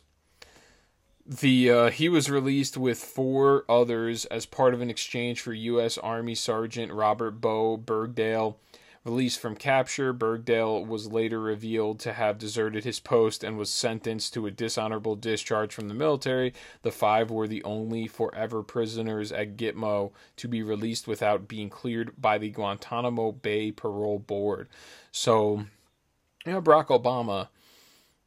[1.24, 5.96] the uh, he was released with four others as part of an exchange for U.S.
[5.98, 8.56] Army Sergeant Robert Bowe Bergdahl.
[9.02, 14.34] Released from capture, Bergdahl was later revealed to have deserted his post and was sentenced
[14.34, 16.52] to a dishonorable discharge from the military.
[16.82, 22.20] The five were the only forever prisoners at Gitmo to be released without being cleared
[22.20, 24.68] by the Guantanamo Bay Parole Board.
[25.10, 25.64] So,
[26.44, 27.48] you know, Barack Obama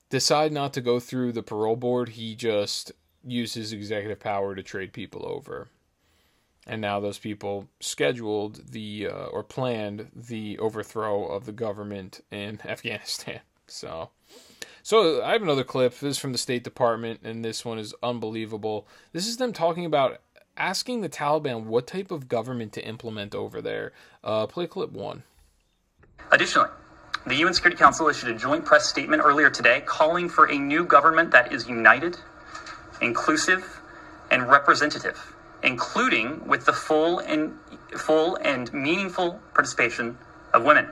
[0.09, 2.09] decided not to go through the parole board.
[2.09, 2.91] He just
[3.23, 5.69] used his executive power to trade people over
[6.65, 12.59] and now those people scheduled the uh, or planned the overthrow of the government in
[12.65, 13.41] Afghanistan.
[13.67, 14.09] So,
[14.81, 15.93] so I have another clip.
[15.93, 18.87] This is from the State Department, and this one is unbelievable.
[19.11, 20.21] This is them talking about
[20.55, 23.91] asking the Taliban what type of government to implement over there.
[24.23, 25.23] Uh, play clip one.
[26.31, 26.69] Additionally,
[27.25, 30.85] the UN Security Council issued a joint press statement earlier today calling for a new
[30.85, 32.17] government that is united,
[33.01, 33.81] inclusive,
[34.31, 35.32] and representative
[35.63, 37.53] including with the full and
[37.97, 40.17] full and meaningful participation
[40.53, 40.89] of women.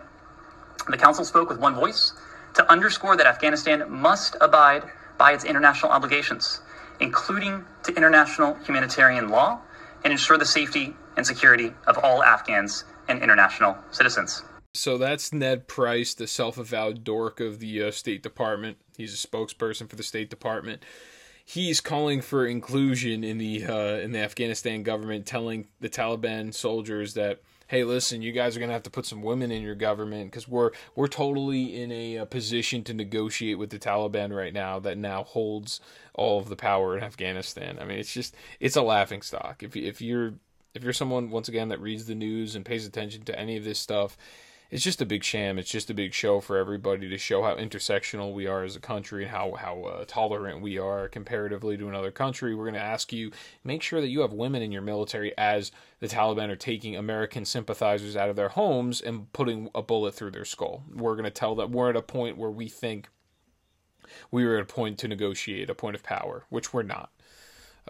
[0.89, 2.13] The council spoke with one voice
[2.55, 4.83] to underscore that Afghanistan must abide
[5.17, 6.61] by its international obligations,
[6.99, 9.59] including to international humanitarian law,
[10.03, 14.43] and ensure the safety and security of all Afghans and international citizens.
[14.73, 18.77] So that's Ned Price, the self avowed dork of the uh, State Department.
[18.97, 20.81] He's a spokesperson for the State Department
[21.43, 27.13] he's calling for inclusion in the uh, in the Afghanistan government, telling the Taliban soldiers
[27.15, 30.29] that hey, listen, you guys are gonna have to put some women in your government
[30.29, 34.77] because we're we're totally in a, a, position to negotiate with the Taliban right now
[34.79, 35.79] that now holds
[36.13, 37.79] all of the power in Afghanistan.
[37.79, 39.63] I mean, it's just it's a laughing stock.
[39.63, 40.33] If if you're
[40.73, 43.63] if you're someone once again that reads the news and pays attention to any of
[43.63, 44.17] this stuff
[44.71, 45.59] it's just a big sham.
[45.59, 48.79] It's just a big show for everybody to show how intersectional we are as a
[48.79, 52.55] country and how how uh, tolerant we are comparatively to another country.
[52.55, 53.31] We're going to ask you
[53.65, 57.43] make sure that you have women in your military as the Taliban are taking American
[57.43, 60.85] sympathizers out of their homes and putting a bullet through their skull.
[60.93, 63.09] We're going to tell that we're at a point where we think
[64.31, 67.11] we are at a point to negotiate, a point of power, which we're not.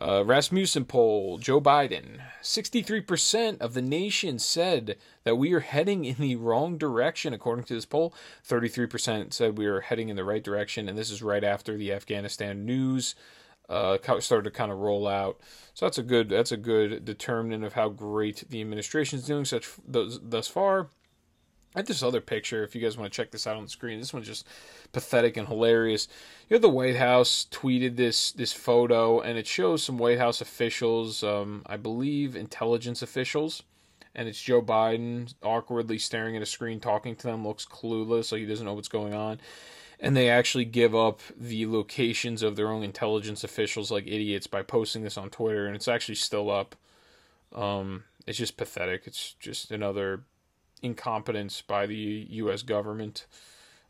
[0.01, 2.21] Uh, Rasmussen poll Joe Biden.
[2.41, 7.75] 63% of the nation said that we are heading in the wrong direction, according to
[7.75, 8.11] this poll.
[8.47, 11.93] 33% said we are heading in the right direction, and this is right after the
[11.93, 13.13] Afghanistan news
[13.69, 15.39] uh, started to kind of roll out.
[15.75, 19.45] So that's a good that's a good determinant of how great the administration is doing
[19.45, 20.89] such thus, thus far.
[21.74, 23.99] I this other picture, if you guys want to check this out on the screen.
[23.99, 24.45] This one's just
[24.91, 26.07] pathetic and hilarious.
[26.49, 30.41] You know, the White House tweeted this this photo, and it shows some White House
[30.41, 33.63] officials, um, I believe intelligence officials,
[34.13, 38.41] and it's Joe Biden awkwardly staring at a screen, talking to them, looks clueless, like
[38.41, 39.39] he doesn't know what's going on.
[39.97, 44.63] And they actually give up the locations of their own intelligence officials like idiots by
[44.63, 46.76] posting this on Twitter, and it's actually still up.
[47.53, 49.03] Um, it's just pathetic.
[49.05, 50.24] It's just another
[50.82, 52.63] incompetence by the U.S.
[52.63, 53.25] government.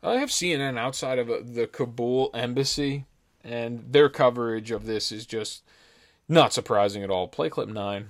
[0.02, 3.06] I have CNN outside of uh, the Kabul embassy,
[3.44, 5.62] and their coverage of this is just
[6.28, 7.28] not surprising at all.
[7.28, 8.08] Play clip nine.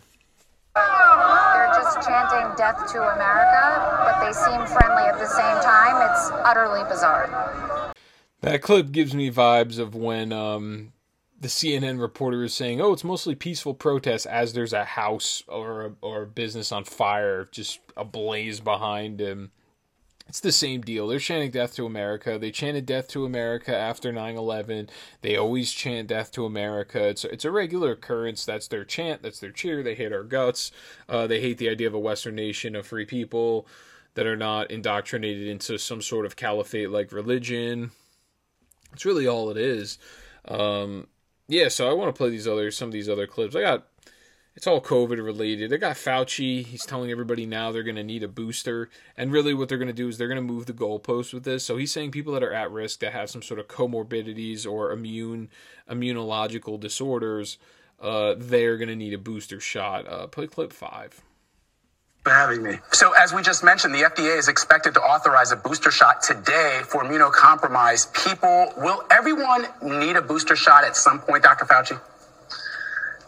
[0.75, 6.11] They're just chanting death to America, but they seem friendly at the same time.
[6.11, 7.93] It's utterly bizarre.
[8.41, 10.93] That clip gives me vibes of when um,
[11.43, 15.87] the CNN reporter is saying, "Oh, it's mostly peaceful protests," as there's a house or
[15.87, 19.51] a, or a business on fire, just ablaze behind him.
[20.29, 21.09] It's the same deal.
[21.09, 22.39] They're chanting death to America.
[22.39, 24.89] They chanted death to America after 9/11.
[25.21, 27.09] They always chant death to America.
[27.09, 28.45] It's it's a regular occurrence.
[28.45, 29.23] That's their chant.
[29.23, 29.83] That's their cheer.
[29.83, 30.71] They hate our guts.
[31.09, 33.67] Uh, they hate the idea of a Western nation of free people
[34.15, 37.91] that are not indoctrinated into some sort of caliphate-like religion.
[38.93, 39.99] It's really all it is.
[40.47, 41.09] Um,
[41.49, 43.55] yeah, so I want to play these other some of these other clips.
[43.57, 43.87] I got
[44.55, 45.73] it's all COVID related.
[45.73, 46.65] I got Fauci.
[46.65, 49.89] He's telling everybody now they're going to need a booster, and really what they're going
[49.89, 51.65] to do is they're going to move the goalposts with this.
[51.65, 54.93] So he's saying people that are at risk that have some sort of comorbidities or
[54.93, 55.49] immune
[55.91, 57.59] immunological disorders,
[58.01, 60.07] uh, they're going to need a booster shot.
[60.07, 61.23] Uh, play clip five
[62.25, 62.79] for having me.
[62.93, 66.83] So, as we just mentioned, the FDA is expected to authorize a booster shot today
[66.85, 68.73] for immunocompromised people.
[68.77, 71.65] Will everyone need a booster shot at some point, Dr.
[71.65, 72.01] Fauci?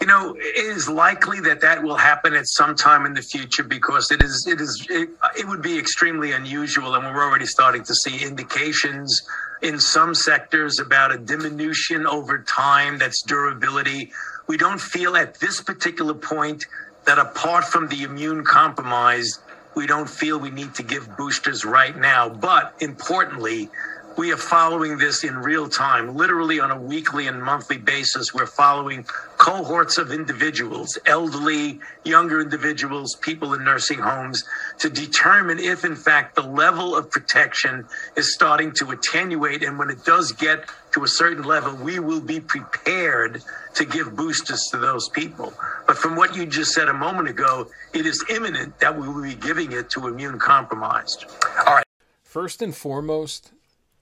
[0.01, 3.64] You know, it is likely that that will happen at some time in the future
[3.64, 7.82] because it is it is it, it would be extremely unusual, and we're already starting
[7.84, 9.22] to see indications
[9.62, 12.99] in some sectors about a diminution over time.
[12.99, 14.12] That's durability.
[14.47, 16.66] We don't feel at this particular point
[17.07, 19.40] that apart from the immune compromised,
[19.74, 22.28] we don't feel we need to give boosters right now.
[22.28, 23.68] But importantly,
[24.16, 28.32] we are following this in real time, literally on a weekly and monthly basis.
[28.32, 29.04] We're following
[29.38, 34.44] cohorts of individuals, elderly, younger individuals, people in nursing homes,
[34.78, 37.86] to determine if, in fact, the level of protection
[38.16, 39.62] is starting to attenuate.
[39.62, 43.42] And when it does get to a certain level, we will be prepared
[43.74, 45.52] to give boosters to those people.
[45.86, 49.22] But from what you just said a moment ago, it is imminent that we will
[49.22, 51.26] be giving it to immune compromised.
[51.66, 51.84] All right.
[52.22, 53.53] First and foremost,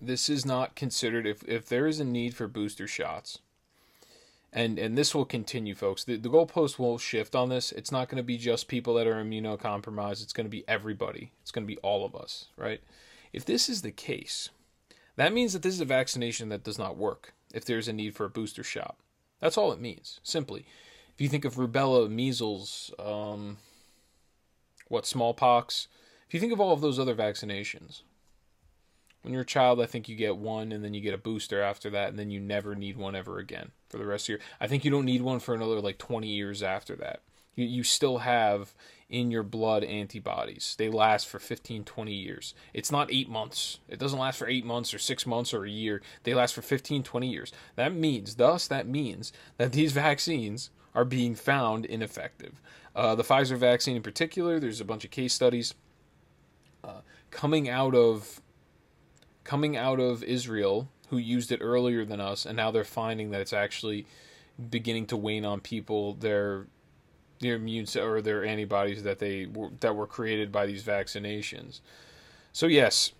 [0.02, 3.38] this is not considered if, if there is a need for booster shots
[4.52, 6.04] and and this will continue folks.
[6.04, 7.72] The, the goalpost will shift on this.
[7.72, 10.22] It's not going to be just people that are immunocompromised.
[10.22, 11.32] It's going to be everybody.
[11.40, 12.80] It's going to be all of us right?
[13.32, 14.50] If this is the case
[15.16, 18.14] that means that this is a vaccination that does not work if there's a need
[18.14, 18.96] for a booster shot.
[19.40, 20.64] That's all it means simply.
[21.14, 23.58] If you think of rubella measles um,
[24.88, 25.88] what smallpox?
[26.26, 28.02] If you think of all of those other vaccinations
[29.22, 31.62] when you're a child, I think you get one and then you get a booster
[31.62, 34.38] after that, and then you never need one ever again for the rest of your.
[34.60, 37.22] I think you don't need one for another like 20 years after that.
[37.54, 38.74] You, you still have
[39.08, 40.74] in your blood antibodies.
[40.78, 42.54] They last for 15, 20 years.
[42.72, 43.78] It's not eight months.
[43.88, 46.00] It doesn't last for eight months or six months or a year.
[46.24, 47.52] They last for 15, 20 years.
[47.76, 52.60] That means, thus, that means that these vaccines are being found ineffective.
[52.96, 55.74] Uh, the Pfizer vaccine in particular, there's a bunch of case studies
[56.82, 57.00] uh,
[57.30, 58.40] coming out of
[59.44, 63.40] coming out of Israel who used it earlier than us, and now they're finding that
[63.40, 64.06] it's actually
[64.70, 66.66] beginning to wane on people their
[67.40, 71.80] their immune or their antibodies that they were, that were created by these vaccinations.
[72.52, 73.12] So yes,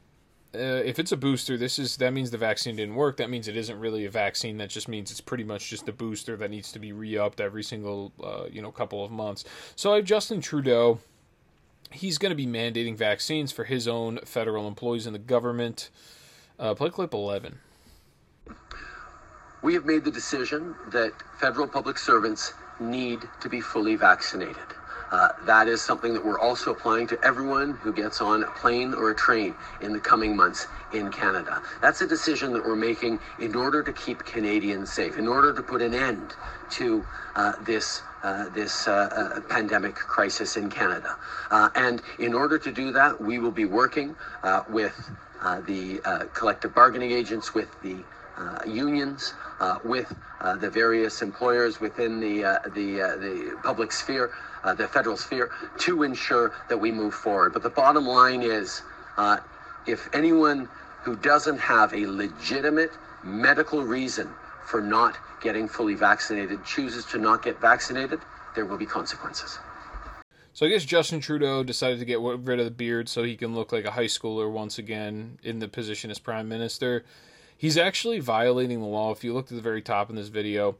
[0.54, 3.16] uh, if it's a booster, this is that means the vaccine didn't work.
[3.16, 4.58] That means it isn't really a vaccine.
[4.58, 7.62] That just means it's pretty much just a booster that needs to be re-upped every
[7.62, 9.44] single uh, you know couple of months.
[9.76, 11.00] So I have Justin Trudeau
[11.92, 15.90] he's going to be mandating vaccines for his own federal employees in the government.
[16.58, 17.58] Uh, play clip 11.
[19.62, 24.56] We have made the decision that federal public servants need to be fully vaccinated.
[25.12, 28.94] Uh, that is something that we're also applying to everyone who gets on a plane
[28.94, 31.62] or a train in the coming months in Canada.
[31.82, 35.62] That's a decision that we're making in order to keep Canadians safe, in order to
[35.62, 36.34] put an end
[36.70, 37.04] to
[37.36, 38.92] uh, this uh, this uh,
[39.36, 41.16] uh, pandemic crisis in Canada.
[41.50, 45.10] Uh, and in order to do that, we will be working uh, with
[45.66, 46.00] the
[46.32, 47.96] collective bargaining agents, with the
[48.64, 49.34] unions,
[49.84, 50.14] with
[50.60, 52.42] the various employers within the
[52.76, 54.30] the the public sphere,
[54.64, 57.52] Uh, the federal sphere, to ensure that we move forward.
[57.52, 58.82] But the bottom line is,
[59.16, 59.38] uh,
[59.86, 60.68] if anyone
[61.02, 62.92] who doesn't have a legitimate
[63.24, 64.28] medical reason
[64.64, 68.20] for not getting fully vaccinated chooses to not get vaccinated,
[68.54, 69.58] there will be consequences.
[70.52, 73.54] So I guess Justin Trudeau decided to get rid of the beard so he can
[73.54, 77.04] look like a high schooler once again in the position as prime minister.
[77.56, 79.10] He's actually violating the law.
[79.12, 80.76] If you look at the very top in this video,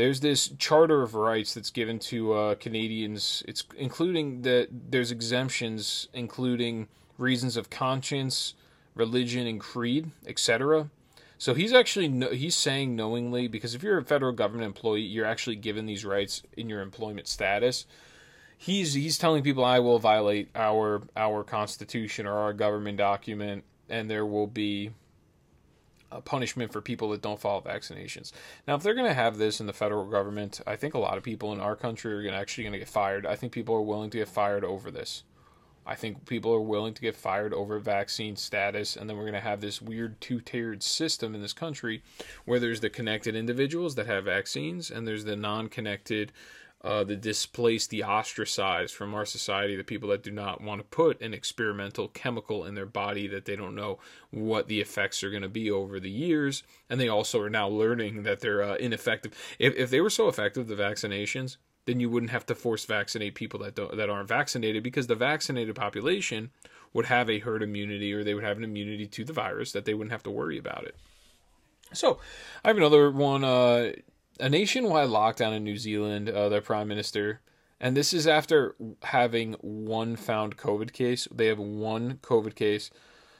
[0.00, 3.42] there's this charter of rights that's given to uh, Canadians.
[3.46, 6.88] It's including that there's exemptions, including
[7.18, 8.54] reasons of conscience,
[8.94, 10.88] religion, and creed, etc.
[11.36, 15.56] So he's actually he's saying knowingly because if you're a federal government employee, you're actually
[15.56, 17.84] given these rights in your employment status.
[18.56, 24.10] He's he's telling people I will violate our our constitution or our government document, and
[24.10, 24.92] there will be
[26.12, 28.32] a punishment for people that don't follow vaccinations.
[28.66, 31.16] Now, if they're going to have this in the federal government, I think a lot
[31.16, 33.26] of people in our country are to actually going to get fired.
[33.26, 35.24] I think people are willing to get fired over this.
[35.86, 39.32] I think people are willing to get fired over vaccine status, and then we're going
[39.34, 42.02] to have this weird two tiered system in this country
[42.44, 46.32] where there's the connected individuals that have vaccines, and there's the non connected,
[46.82, 50.84] uh, the displaced, the ostracized from our society, the people that do not want to
[50.84, 53.98] put an experimental chemical in their body that they don't know
[54.30, 57.68] what the effects are going to be over the years, and they also are now
[57.68, 59.32] learning that they're uh, ineffective.
[59.58, 63.34] If, if they were so effective, the vaccinations, then you wouldn't have to force vaccinate
[63.34, 66.50] people that don't, that aren't vaccinated because the vaccinated population
[66.92, 69.84] would have a herd immunity or they would have an immunity to the virus that
[69.84, 70.96] they wouldn't have to worry about it.
[71.92, 72.20] So,
[72.64, 73.44] I have another one.
[73.44, 73.92] Uh,
[74.40, 76.28] a nationwide lockdown in New Zealand.
[76.28, 77.40] Uh, their prime minister,
[77.80, 81.28] and this is after having one found COVID case.
[81.30, 82.90] They have one COVID case,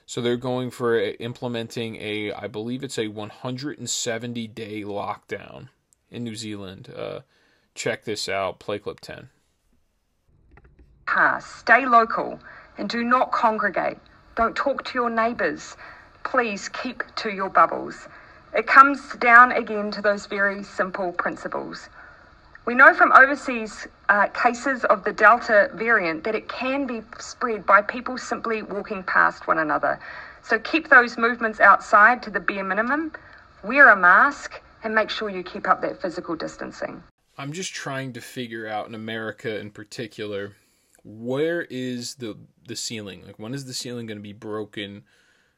[0.06, 5.68] so they're going for a, implementing a, I believe it's a 170 day lockdown
[6.10, 6.92] in New Zealand.
[6.94, 7.20] Uh,
[7.74, 8.58] Check this out.
[8.58, 9.28] Play clip 10.
[11.40, 12.38] Stay local
[12.78, 13.98] and do not congregate.
[14.36, 15.76] Don't talk to your neighbours.
[16.24, 18.08] Please keep to your bubbles.
[18.54, 21.88] It comes down again to those very simple principles.
[22.66, 27.64] We know from overseas uh, cases of the Delta variant that it can be spread
[27.64, 29.98] by people simply walking past one another.
[30.42, 33.12] So keep those movements outside to the bare minimum,
[33.62, 37.02] wear a mask, and make sure you keep up that physical distancing.
[37.38, 40.56] I'm just trying to figure out in America in particular
[41.02, 42.36] where is the
[42.66, 43.24] the ceiling?
[43.26, 45.04] Like when is the ceiling going to be broken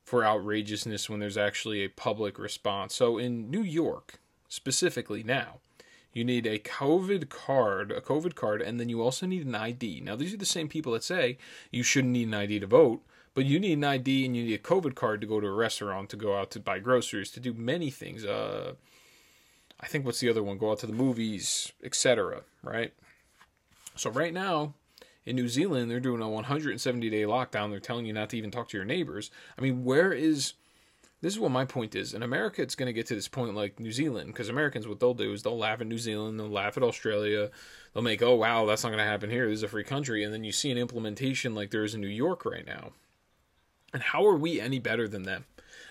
[0.04, 2.94] for outrageousness when there's actually a public response?
[2.94, 5.60] So in New York specifically now,
[6.12, 10.02] you need a COVID card, a COVID card, and then you also need an ID.
[10.02, 11.38] Now these are the same people that say
[11.70, 13.02] you shouldn't need an ID to vote,
[13.34, 15.52] but you need an ID and you need a COVID card to go to a
[15.52, 18.24] restaurant, to go out to buy groceries, to do many things.
[18.24, 18.74] Uh,
[19.80, 20.58] I think what's the other one?
[20.58, 22.42] Go out to the movies, etc.
[22.62, 22.92] Right.
[23.96, 24.74] So right now,
[25.24, 27.70] in New Zealand, they're doing a 170 day lockdown.
[27.70, 29.30] They're telling you not to even talk to your neighbors.
[29.58, 30.54] I mean, where is.
[31.20, 32.14] This is what my point is.
[32.14, 34.98] In America, it's going to get to this point like New Zealand, because Americans, what
[34.98, 37.48] they'll do is they'll laugh at New Zealand, they'll laugh at Australia,
[37.94, 39.48] they'll make, oh, wow, that's not going to happen here.
[39.48, 40.24] This is a free country.
[40.24, 42.90] And then you see an implementation like there is in New York right now.
[43.94, 45.44] And how are we any better than them?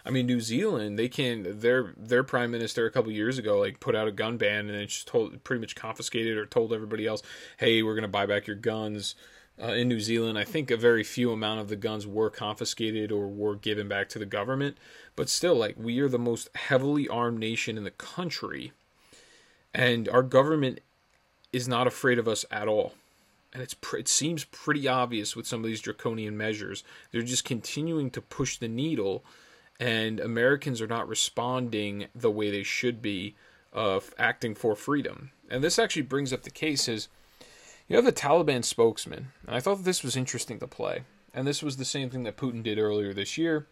[0.06, 3.80] I mean, New Zealand, they can their their prime minister a couple years ago like
[3.80, 7.22] put out a gun ban and it's told pretty much confiscated or told everybody else,
[7.58, 9.16] hey, we're gonna buy back your guns.
[9.62, 13.12] Uh, in New Zealand, I think a very few amount of the guns were confiscated
[13.12, 14.76] or were given back to the government,
[15.16, 18.72] but still, like we are the most heavily armed nation in the country,
[19.72, 20.80] and our government
[21.54, 22.93] is not afraid of us at all
[23.54, 26.84] and it's it seems pretty obvious with some of these draconian measures.
[27.12, 29.24] They're just continuing to push the needle
[29.82, 33.36] and Americans are not responding the way they should be
[33.76, 35.32] uh, of acting for freedom.
[35.50, 37.08] And this actually brings up the case is
[37.88, 41.04] you have the Taliban spokesman, and I thought this was interesting to play.
[41.34, 43.68] And this was the same thing that Putin did earlier this year.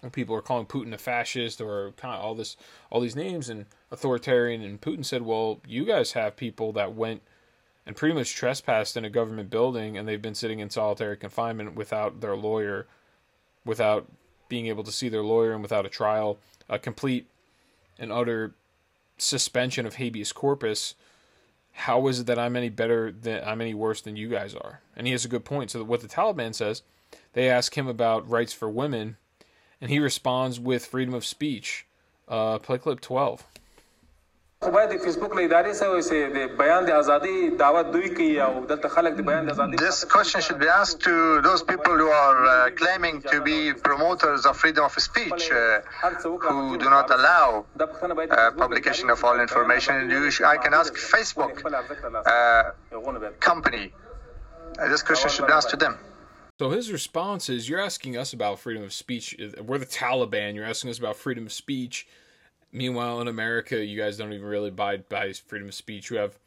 [0.00, 2.56] When people are calling Putin a fascist or kind of all this
[2.90, 7.22] all these names and authoritarian and Putin said, "Well, you guys have people that went
[7.84, 11.74] and pretty much trespassed in a government building and they've been sitting in solitary confinement
[11.74, 12.86] without their lawyer
[13.64, 14.08] without
[14.48, 16.38] being able to see their lawyer and without a trial,
[16.68, 17.26] a complete
[17.98, 18.54] and utter
[19.18, 20.94] suspension of habeas corpus.
[21.72, 24.80] How is it that I'm any better than I'm any worse than you guys are?
[24.96, 25.70] And he has a good point.
[25.70, 26.82] So what the Taliban says,
[27.34, 29.16] they ask him about rights for women,
[29.80, 31.86] and he responds with freedom of speech.
[32.26, 33.44] Uh, play clip twelve.
[34.60, 34.74] This
[40.04, 44.56] question should be asked to those people who are uh, claiming to be promoters of
[44.56, 45.80] freedom of speech, uh,
[46.20, 49.94] who do not allow uh, publication of all information.
[50.44, 51.64] I can ask Facebook
[52.26, 52.72] uh,
[53.38, 53.92] company.
[54.76, 55.98] Uh, this question should be asked to them.
[56.58, 59.36] So his response is, "You're asking us about freedom of speech.
[59.64, 60.56] We're the Taliban.
[60.56, 62.08] You're asking us about freedom of speech."
[62.72, 66.10] Meanwhile, in America, you guys don't even really abide by freedom of speech.
[66.10, 66.38] You have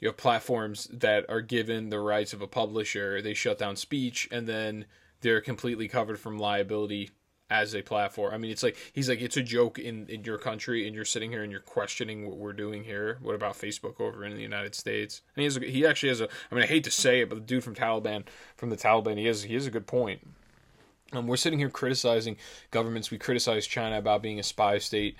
[0.00, 3.22] you have platforms that are given the rights of a publisher.
[3.22, 4.86] They shut down speech, and then
[5.20, 7.10] they're completely covered from liability
[7.50, 8.32] as a platform.
[8.32, 11.04] I mean, it's like he's like it's a joke in in your country, and you're
[11.04, 13.18] sitting here and you're questioning what we're doing here.
[13.22, 15.22] What about Facebook over in the United States?
[15.34, 16.28] And he has a, he actually has a.
[16.50, 18.24] I mean, I hate to say it, but the dude from Taliban
[18.56, 20.26] from the Taliban, he has he has a good point.
[21.12, 22.36] Um, we're sitting here criticizing
[22.70, 23.10] governments.
[23.10, 25.16] We criticize China about being a spy state.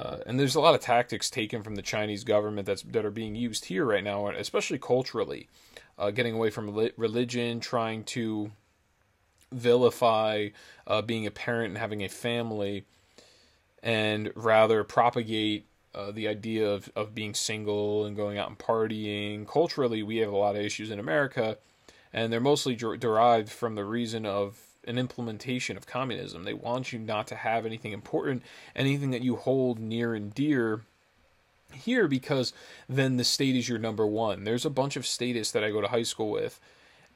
[0.00, 3.10] Uh, and there's a lot of tactics taken from the Chinese government that's that are
[3.10, 5.46] being used here right now, especially culturally,
[5.98, 8.50] uh, getting away from religion, trying to
[9.52, 10.48] vilify
[10.86, 12.86] uh, being a parent and having a family,
[13.82, 19.46] and rather propagate uh, the idea of, of being single and going out and partying.
[19.46, 21.58] Culturally, we have a lot of issues in America,
[22.10, 26.44] and they're mostly derived from the reason of an implementation of communism.
[26.44, 28.42] They want you not to have anything important,
[28.74, 30.82] anything that you hold near and dear
[31.72, 32.52] here because
[32.88, 34.44] then the state is your number one.
[34.44, 36.60] There's a bunch of statists that I go to high school with,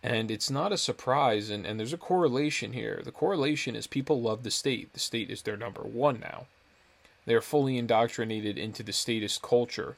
[0.03, 3.01] and it's not a surprise, and, and there's a correlation here.
[3.05, 4.93] The correlation is people love the state.
[4.93, 6.47] The state is their number one now.
[7.27, 9.97] They're fully indoctrinated into the statist culture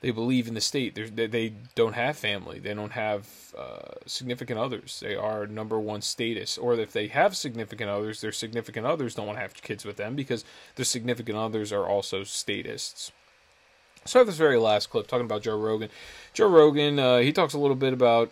[0.00, 0.94] they believe in the state.
[0.94, 2.60] They're, they don't have family.
[2.60, 3.26] They don't have
[3.56, 5.00] uh, significant others.
[5.00, 6.56] They are number one status.
[6.56, 9.96] Or if they have significant others, their significant others don't want to have kids with
[9.96, 10.44] them because
[10.76, 13.10] their significant others are also statists.
[14.04, 15.90] So I have this very last clip talking about Joe Rogan.
[16.32, 18.30] Joe Rogan, uh, he talks a little bit about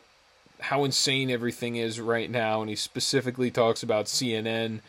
[0.61, 4.81] how insane everything is right now, and he specifically talks about CNN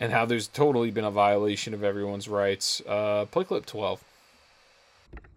[0.00, 2.80] and how there's totally been a violation of everyone's rights.
[2.86, 4.02] Uh, play clip 12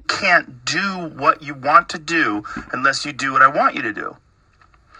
[0.07, 3.93] can't do what you want to do unless you do what I want you to
[3.93, 4.17] do.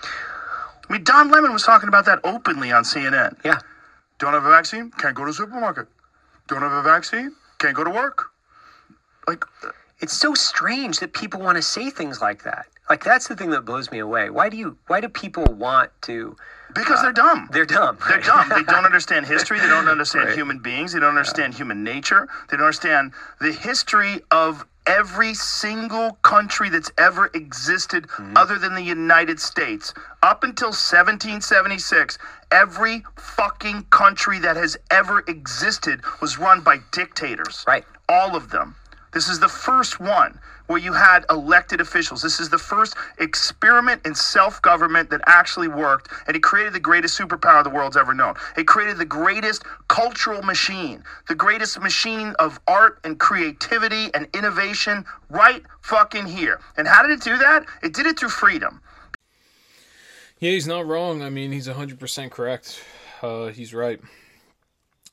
[0.03, 3.37] I mean, Don Lemon was talking about that openly on CNN.
[3.43, 3.59] Yeah.
[4.19, 4.91] Don't have a vaccine?
[4.91, 5.87] Can't go to the supermarket.
[6.47, 7.35] Don't have a vaccine?
[7.57, 8.25] Can't go to work.
[9.27, 9.43] Like,
[9.99, 12.67] it's so strange that people want to say things like that.
[12.89, 14.29] Like that's the thing that blows me away.
[14.29, 14.77] Why do you?
[14.87, 16.35] Why do people want to?
[16.73, 17.49] Because uh, they're dumb.
[17.51, 17.97] They're dumb.
[18.07, 18.49] They're dumb.
[18.49, 19.59] They don't understand history.
[19.59, 20.37] They don't understand right.
[20.37, 20.93] human beings.
[20.93, 22.27] They don't understand human nature.
[22.49, 28.37] They don't understand the history of every single country that's ever existed mm-hmm.
[28.37, 29.93] other than the United States.
[30.23, 32.17] Up until 1776,
[32.51, 37.63] every fucking country that has ever existed was run by dictators.
[37.67, 37.85] Right.
[38.09, 38.75] All of them.
[39.13, 42.21] This is the first one where you had elected officials.
[42.21, 46.79] This is the first experiment in self government that actually worked, and it created the
[46.79, 48.35] greatest superpower the world's ever known.
[48.57, 55.05] It created the greatest cultural machine, the greatest machine of art and creativity and innovation
[55.29, 56.59] right fucking here.
[56.77, 57.65] And how did it do that?
[57.83, 58.81] It did it through freedom.
[60.39, 61.21] Yeah, he's not wrong.
[61.21, 62.83] I mean, he's 100% correct.
[63.21, 64.01] Uh, he's right.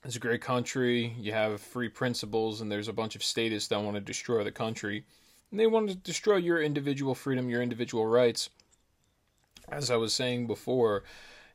[0.05, 1.15] It's a great country.
[1.19, 4.51] You have free principles, and there's a bunch of statists that want to destroy the
[4.51, 5.05] country.
[5.53, 8.49] And they want to destroy your individual freedom, your individual rights.
[9.69, 11.05] As I was saying before,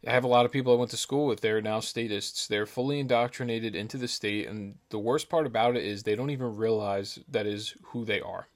[0.08, 1.42] I have a lot of people I went to school with.
[1.42, 2.46] They're now statists.
[2.46, 6.30] They're fully indoctrinated into the state, and the worst part about it is they don't
[6.30, 8.48] even realize that is who they are.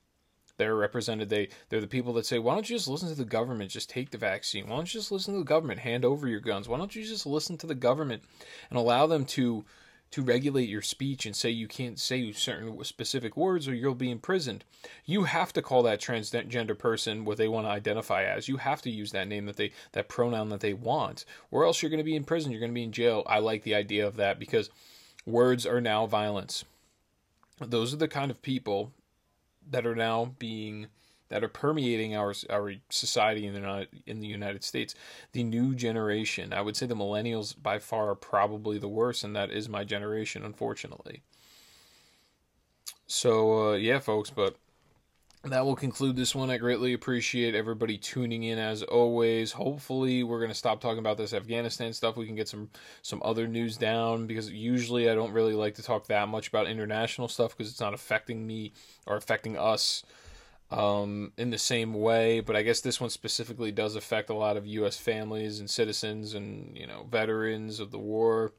[0.58, 1.30] They're represented.
[1.30, 3.72] They they're the people that say, "Why don't you just listen to the government?
[3.72, 4.68] Just take the vaccine.
[4.68, 5.80] Why don't you just listen to the government?
[5.80, 6.70] Hand over your guns.
[6.70, 8.22] Why don't you just listen to the government
[8.70, 9.66] and allow them to
[10.12, 14.12] to regulate your speech and say you can't say certain specific words or you'll be
[14.12, 14.66] imprisoned.
[15.06, 18.48] You have to call that transgender person what they want to identify as.
[18.48, 21.82] You have to use that name that they that pronoun that they want, or else
[21.82, 22.52] you're going to be in prison.
[22.52, 23.24] You're going to be in jail.
[23.26, 24.70] I like the idea of that because
[25.26, 26.66] words are now violence.
[27.60, 28.92] Those are the kind of people
[29.70, 30.88] that are now being
[31.32, 34.94] that are permeating our our society in the in the United States.
[35.32, 39.36] The new generation, I would say, the millennials by far are probably the worst, and
[39.36, 41.24] that is my generation, unfortunately.
[43.08, 44.58] So uh, yeah, folks, but
[45.44, 46.52] that will conclude this one.
[46.52, 49.54] I greatly appreciate everybody tuning in as always.
[49.54, 52.18] Hopefully, we're going to stop talking about this Afghanistan stuff.
[52.18, 52.70] We can get some
[53.04, 56.68] some other news down because usually I don't really like to talk that much about
[56.68, 58.74] international stuff because it's not affecting me
[59.08, 60.04] or affecting us
[60.72, 64.56] um, in the same way, but I guess this one specifically does affect a lot
[64.56, 64.98] of U.S.
[64.98, 68.54] families and citizens and you know veterans of the war.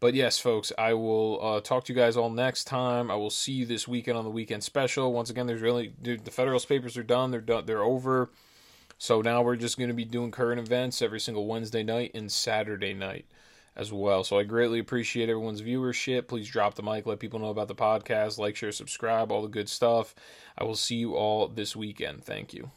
[0.00, 3.10] But yes, folks, I will uh, talk to you guys all next time.
[3.10, 5.12] I will see you this weekend on the weekend special.
[5.12, 7.30] Once again, there's really dude, the Federalist Papers are done.
[7.30, 7.66] They're done.
[7.66, 8.30] They're over.
[8.98, 12.30] So now we're just going to be doing current events every single Wednesday night and
[12.30, 13.26] Saturday night
[13.76, 14.24] as well.
[14.24, 16.28] So I greatly appreciate everyone's viewership.
[16.28, 19.48] Please drop the mic, let people know about the podcast, like, share, subscribe, all the
[19.48, 20.14] good stuff.
[20.56, 22.24] I will see you all this weekend.
[22.24, 22.70] Thank you.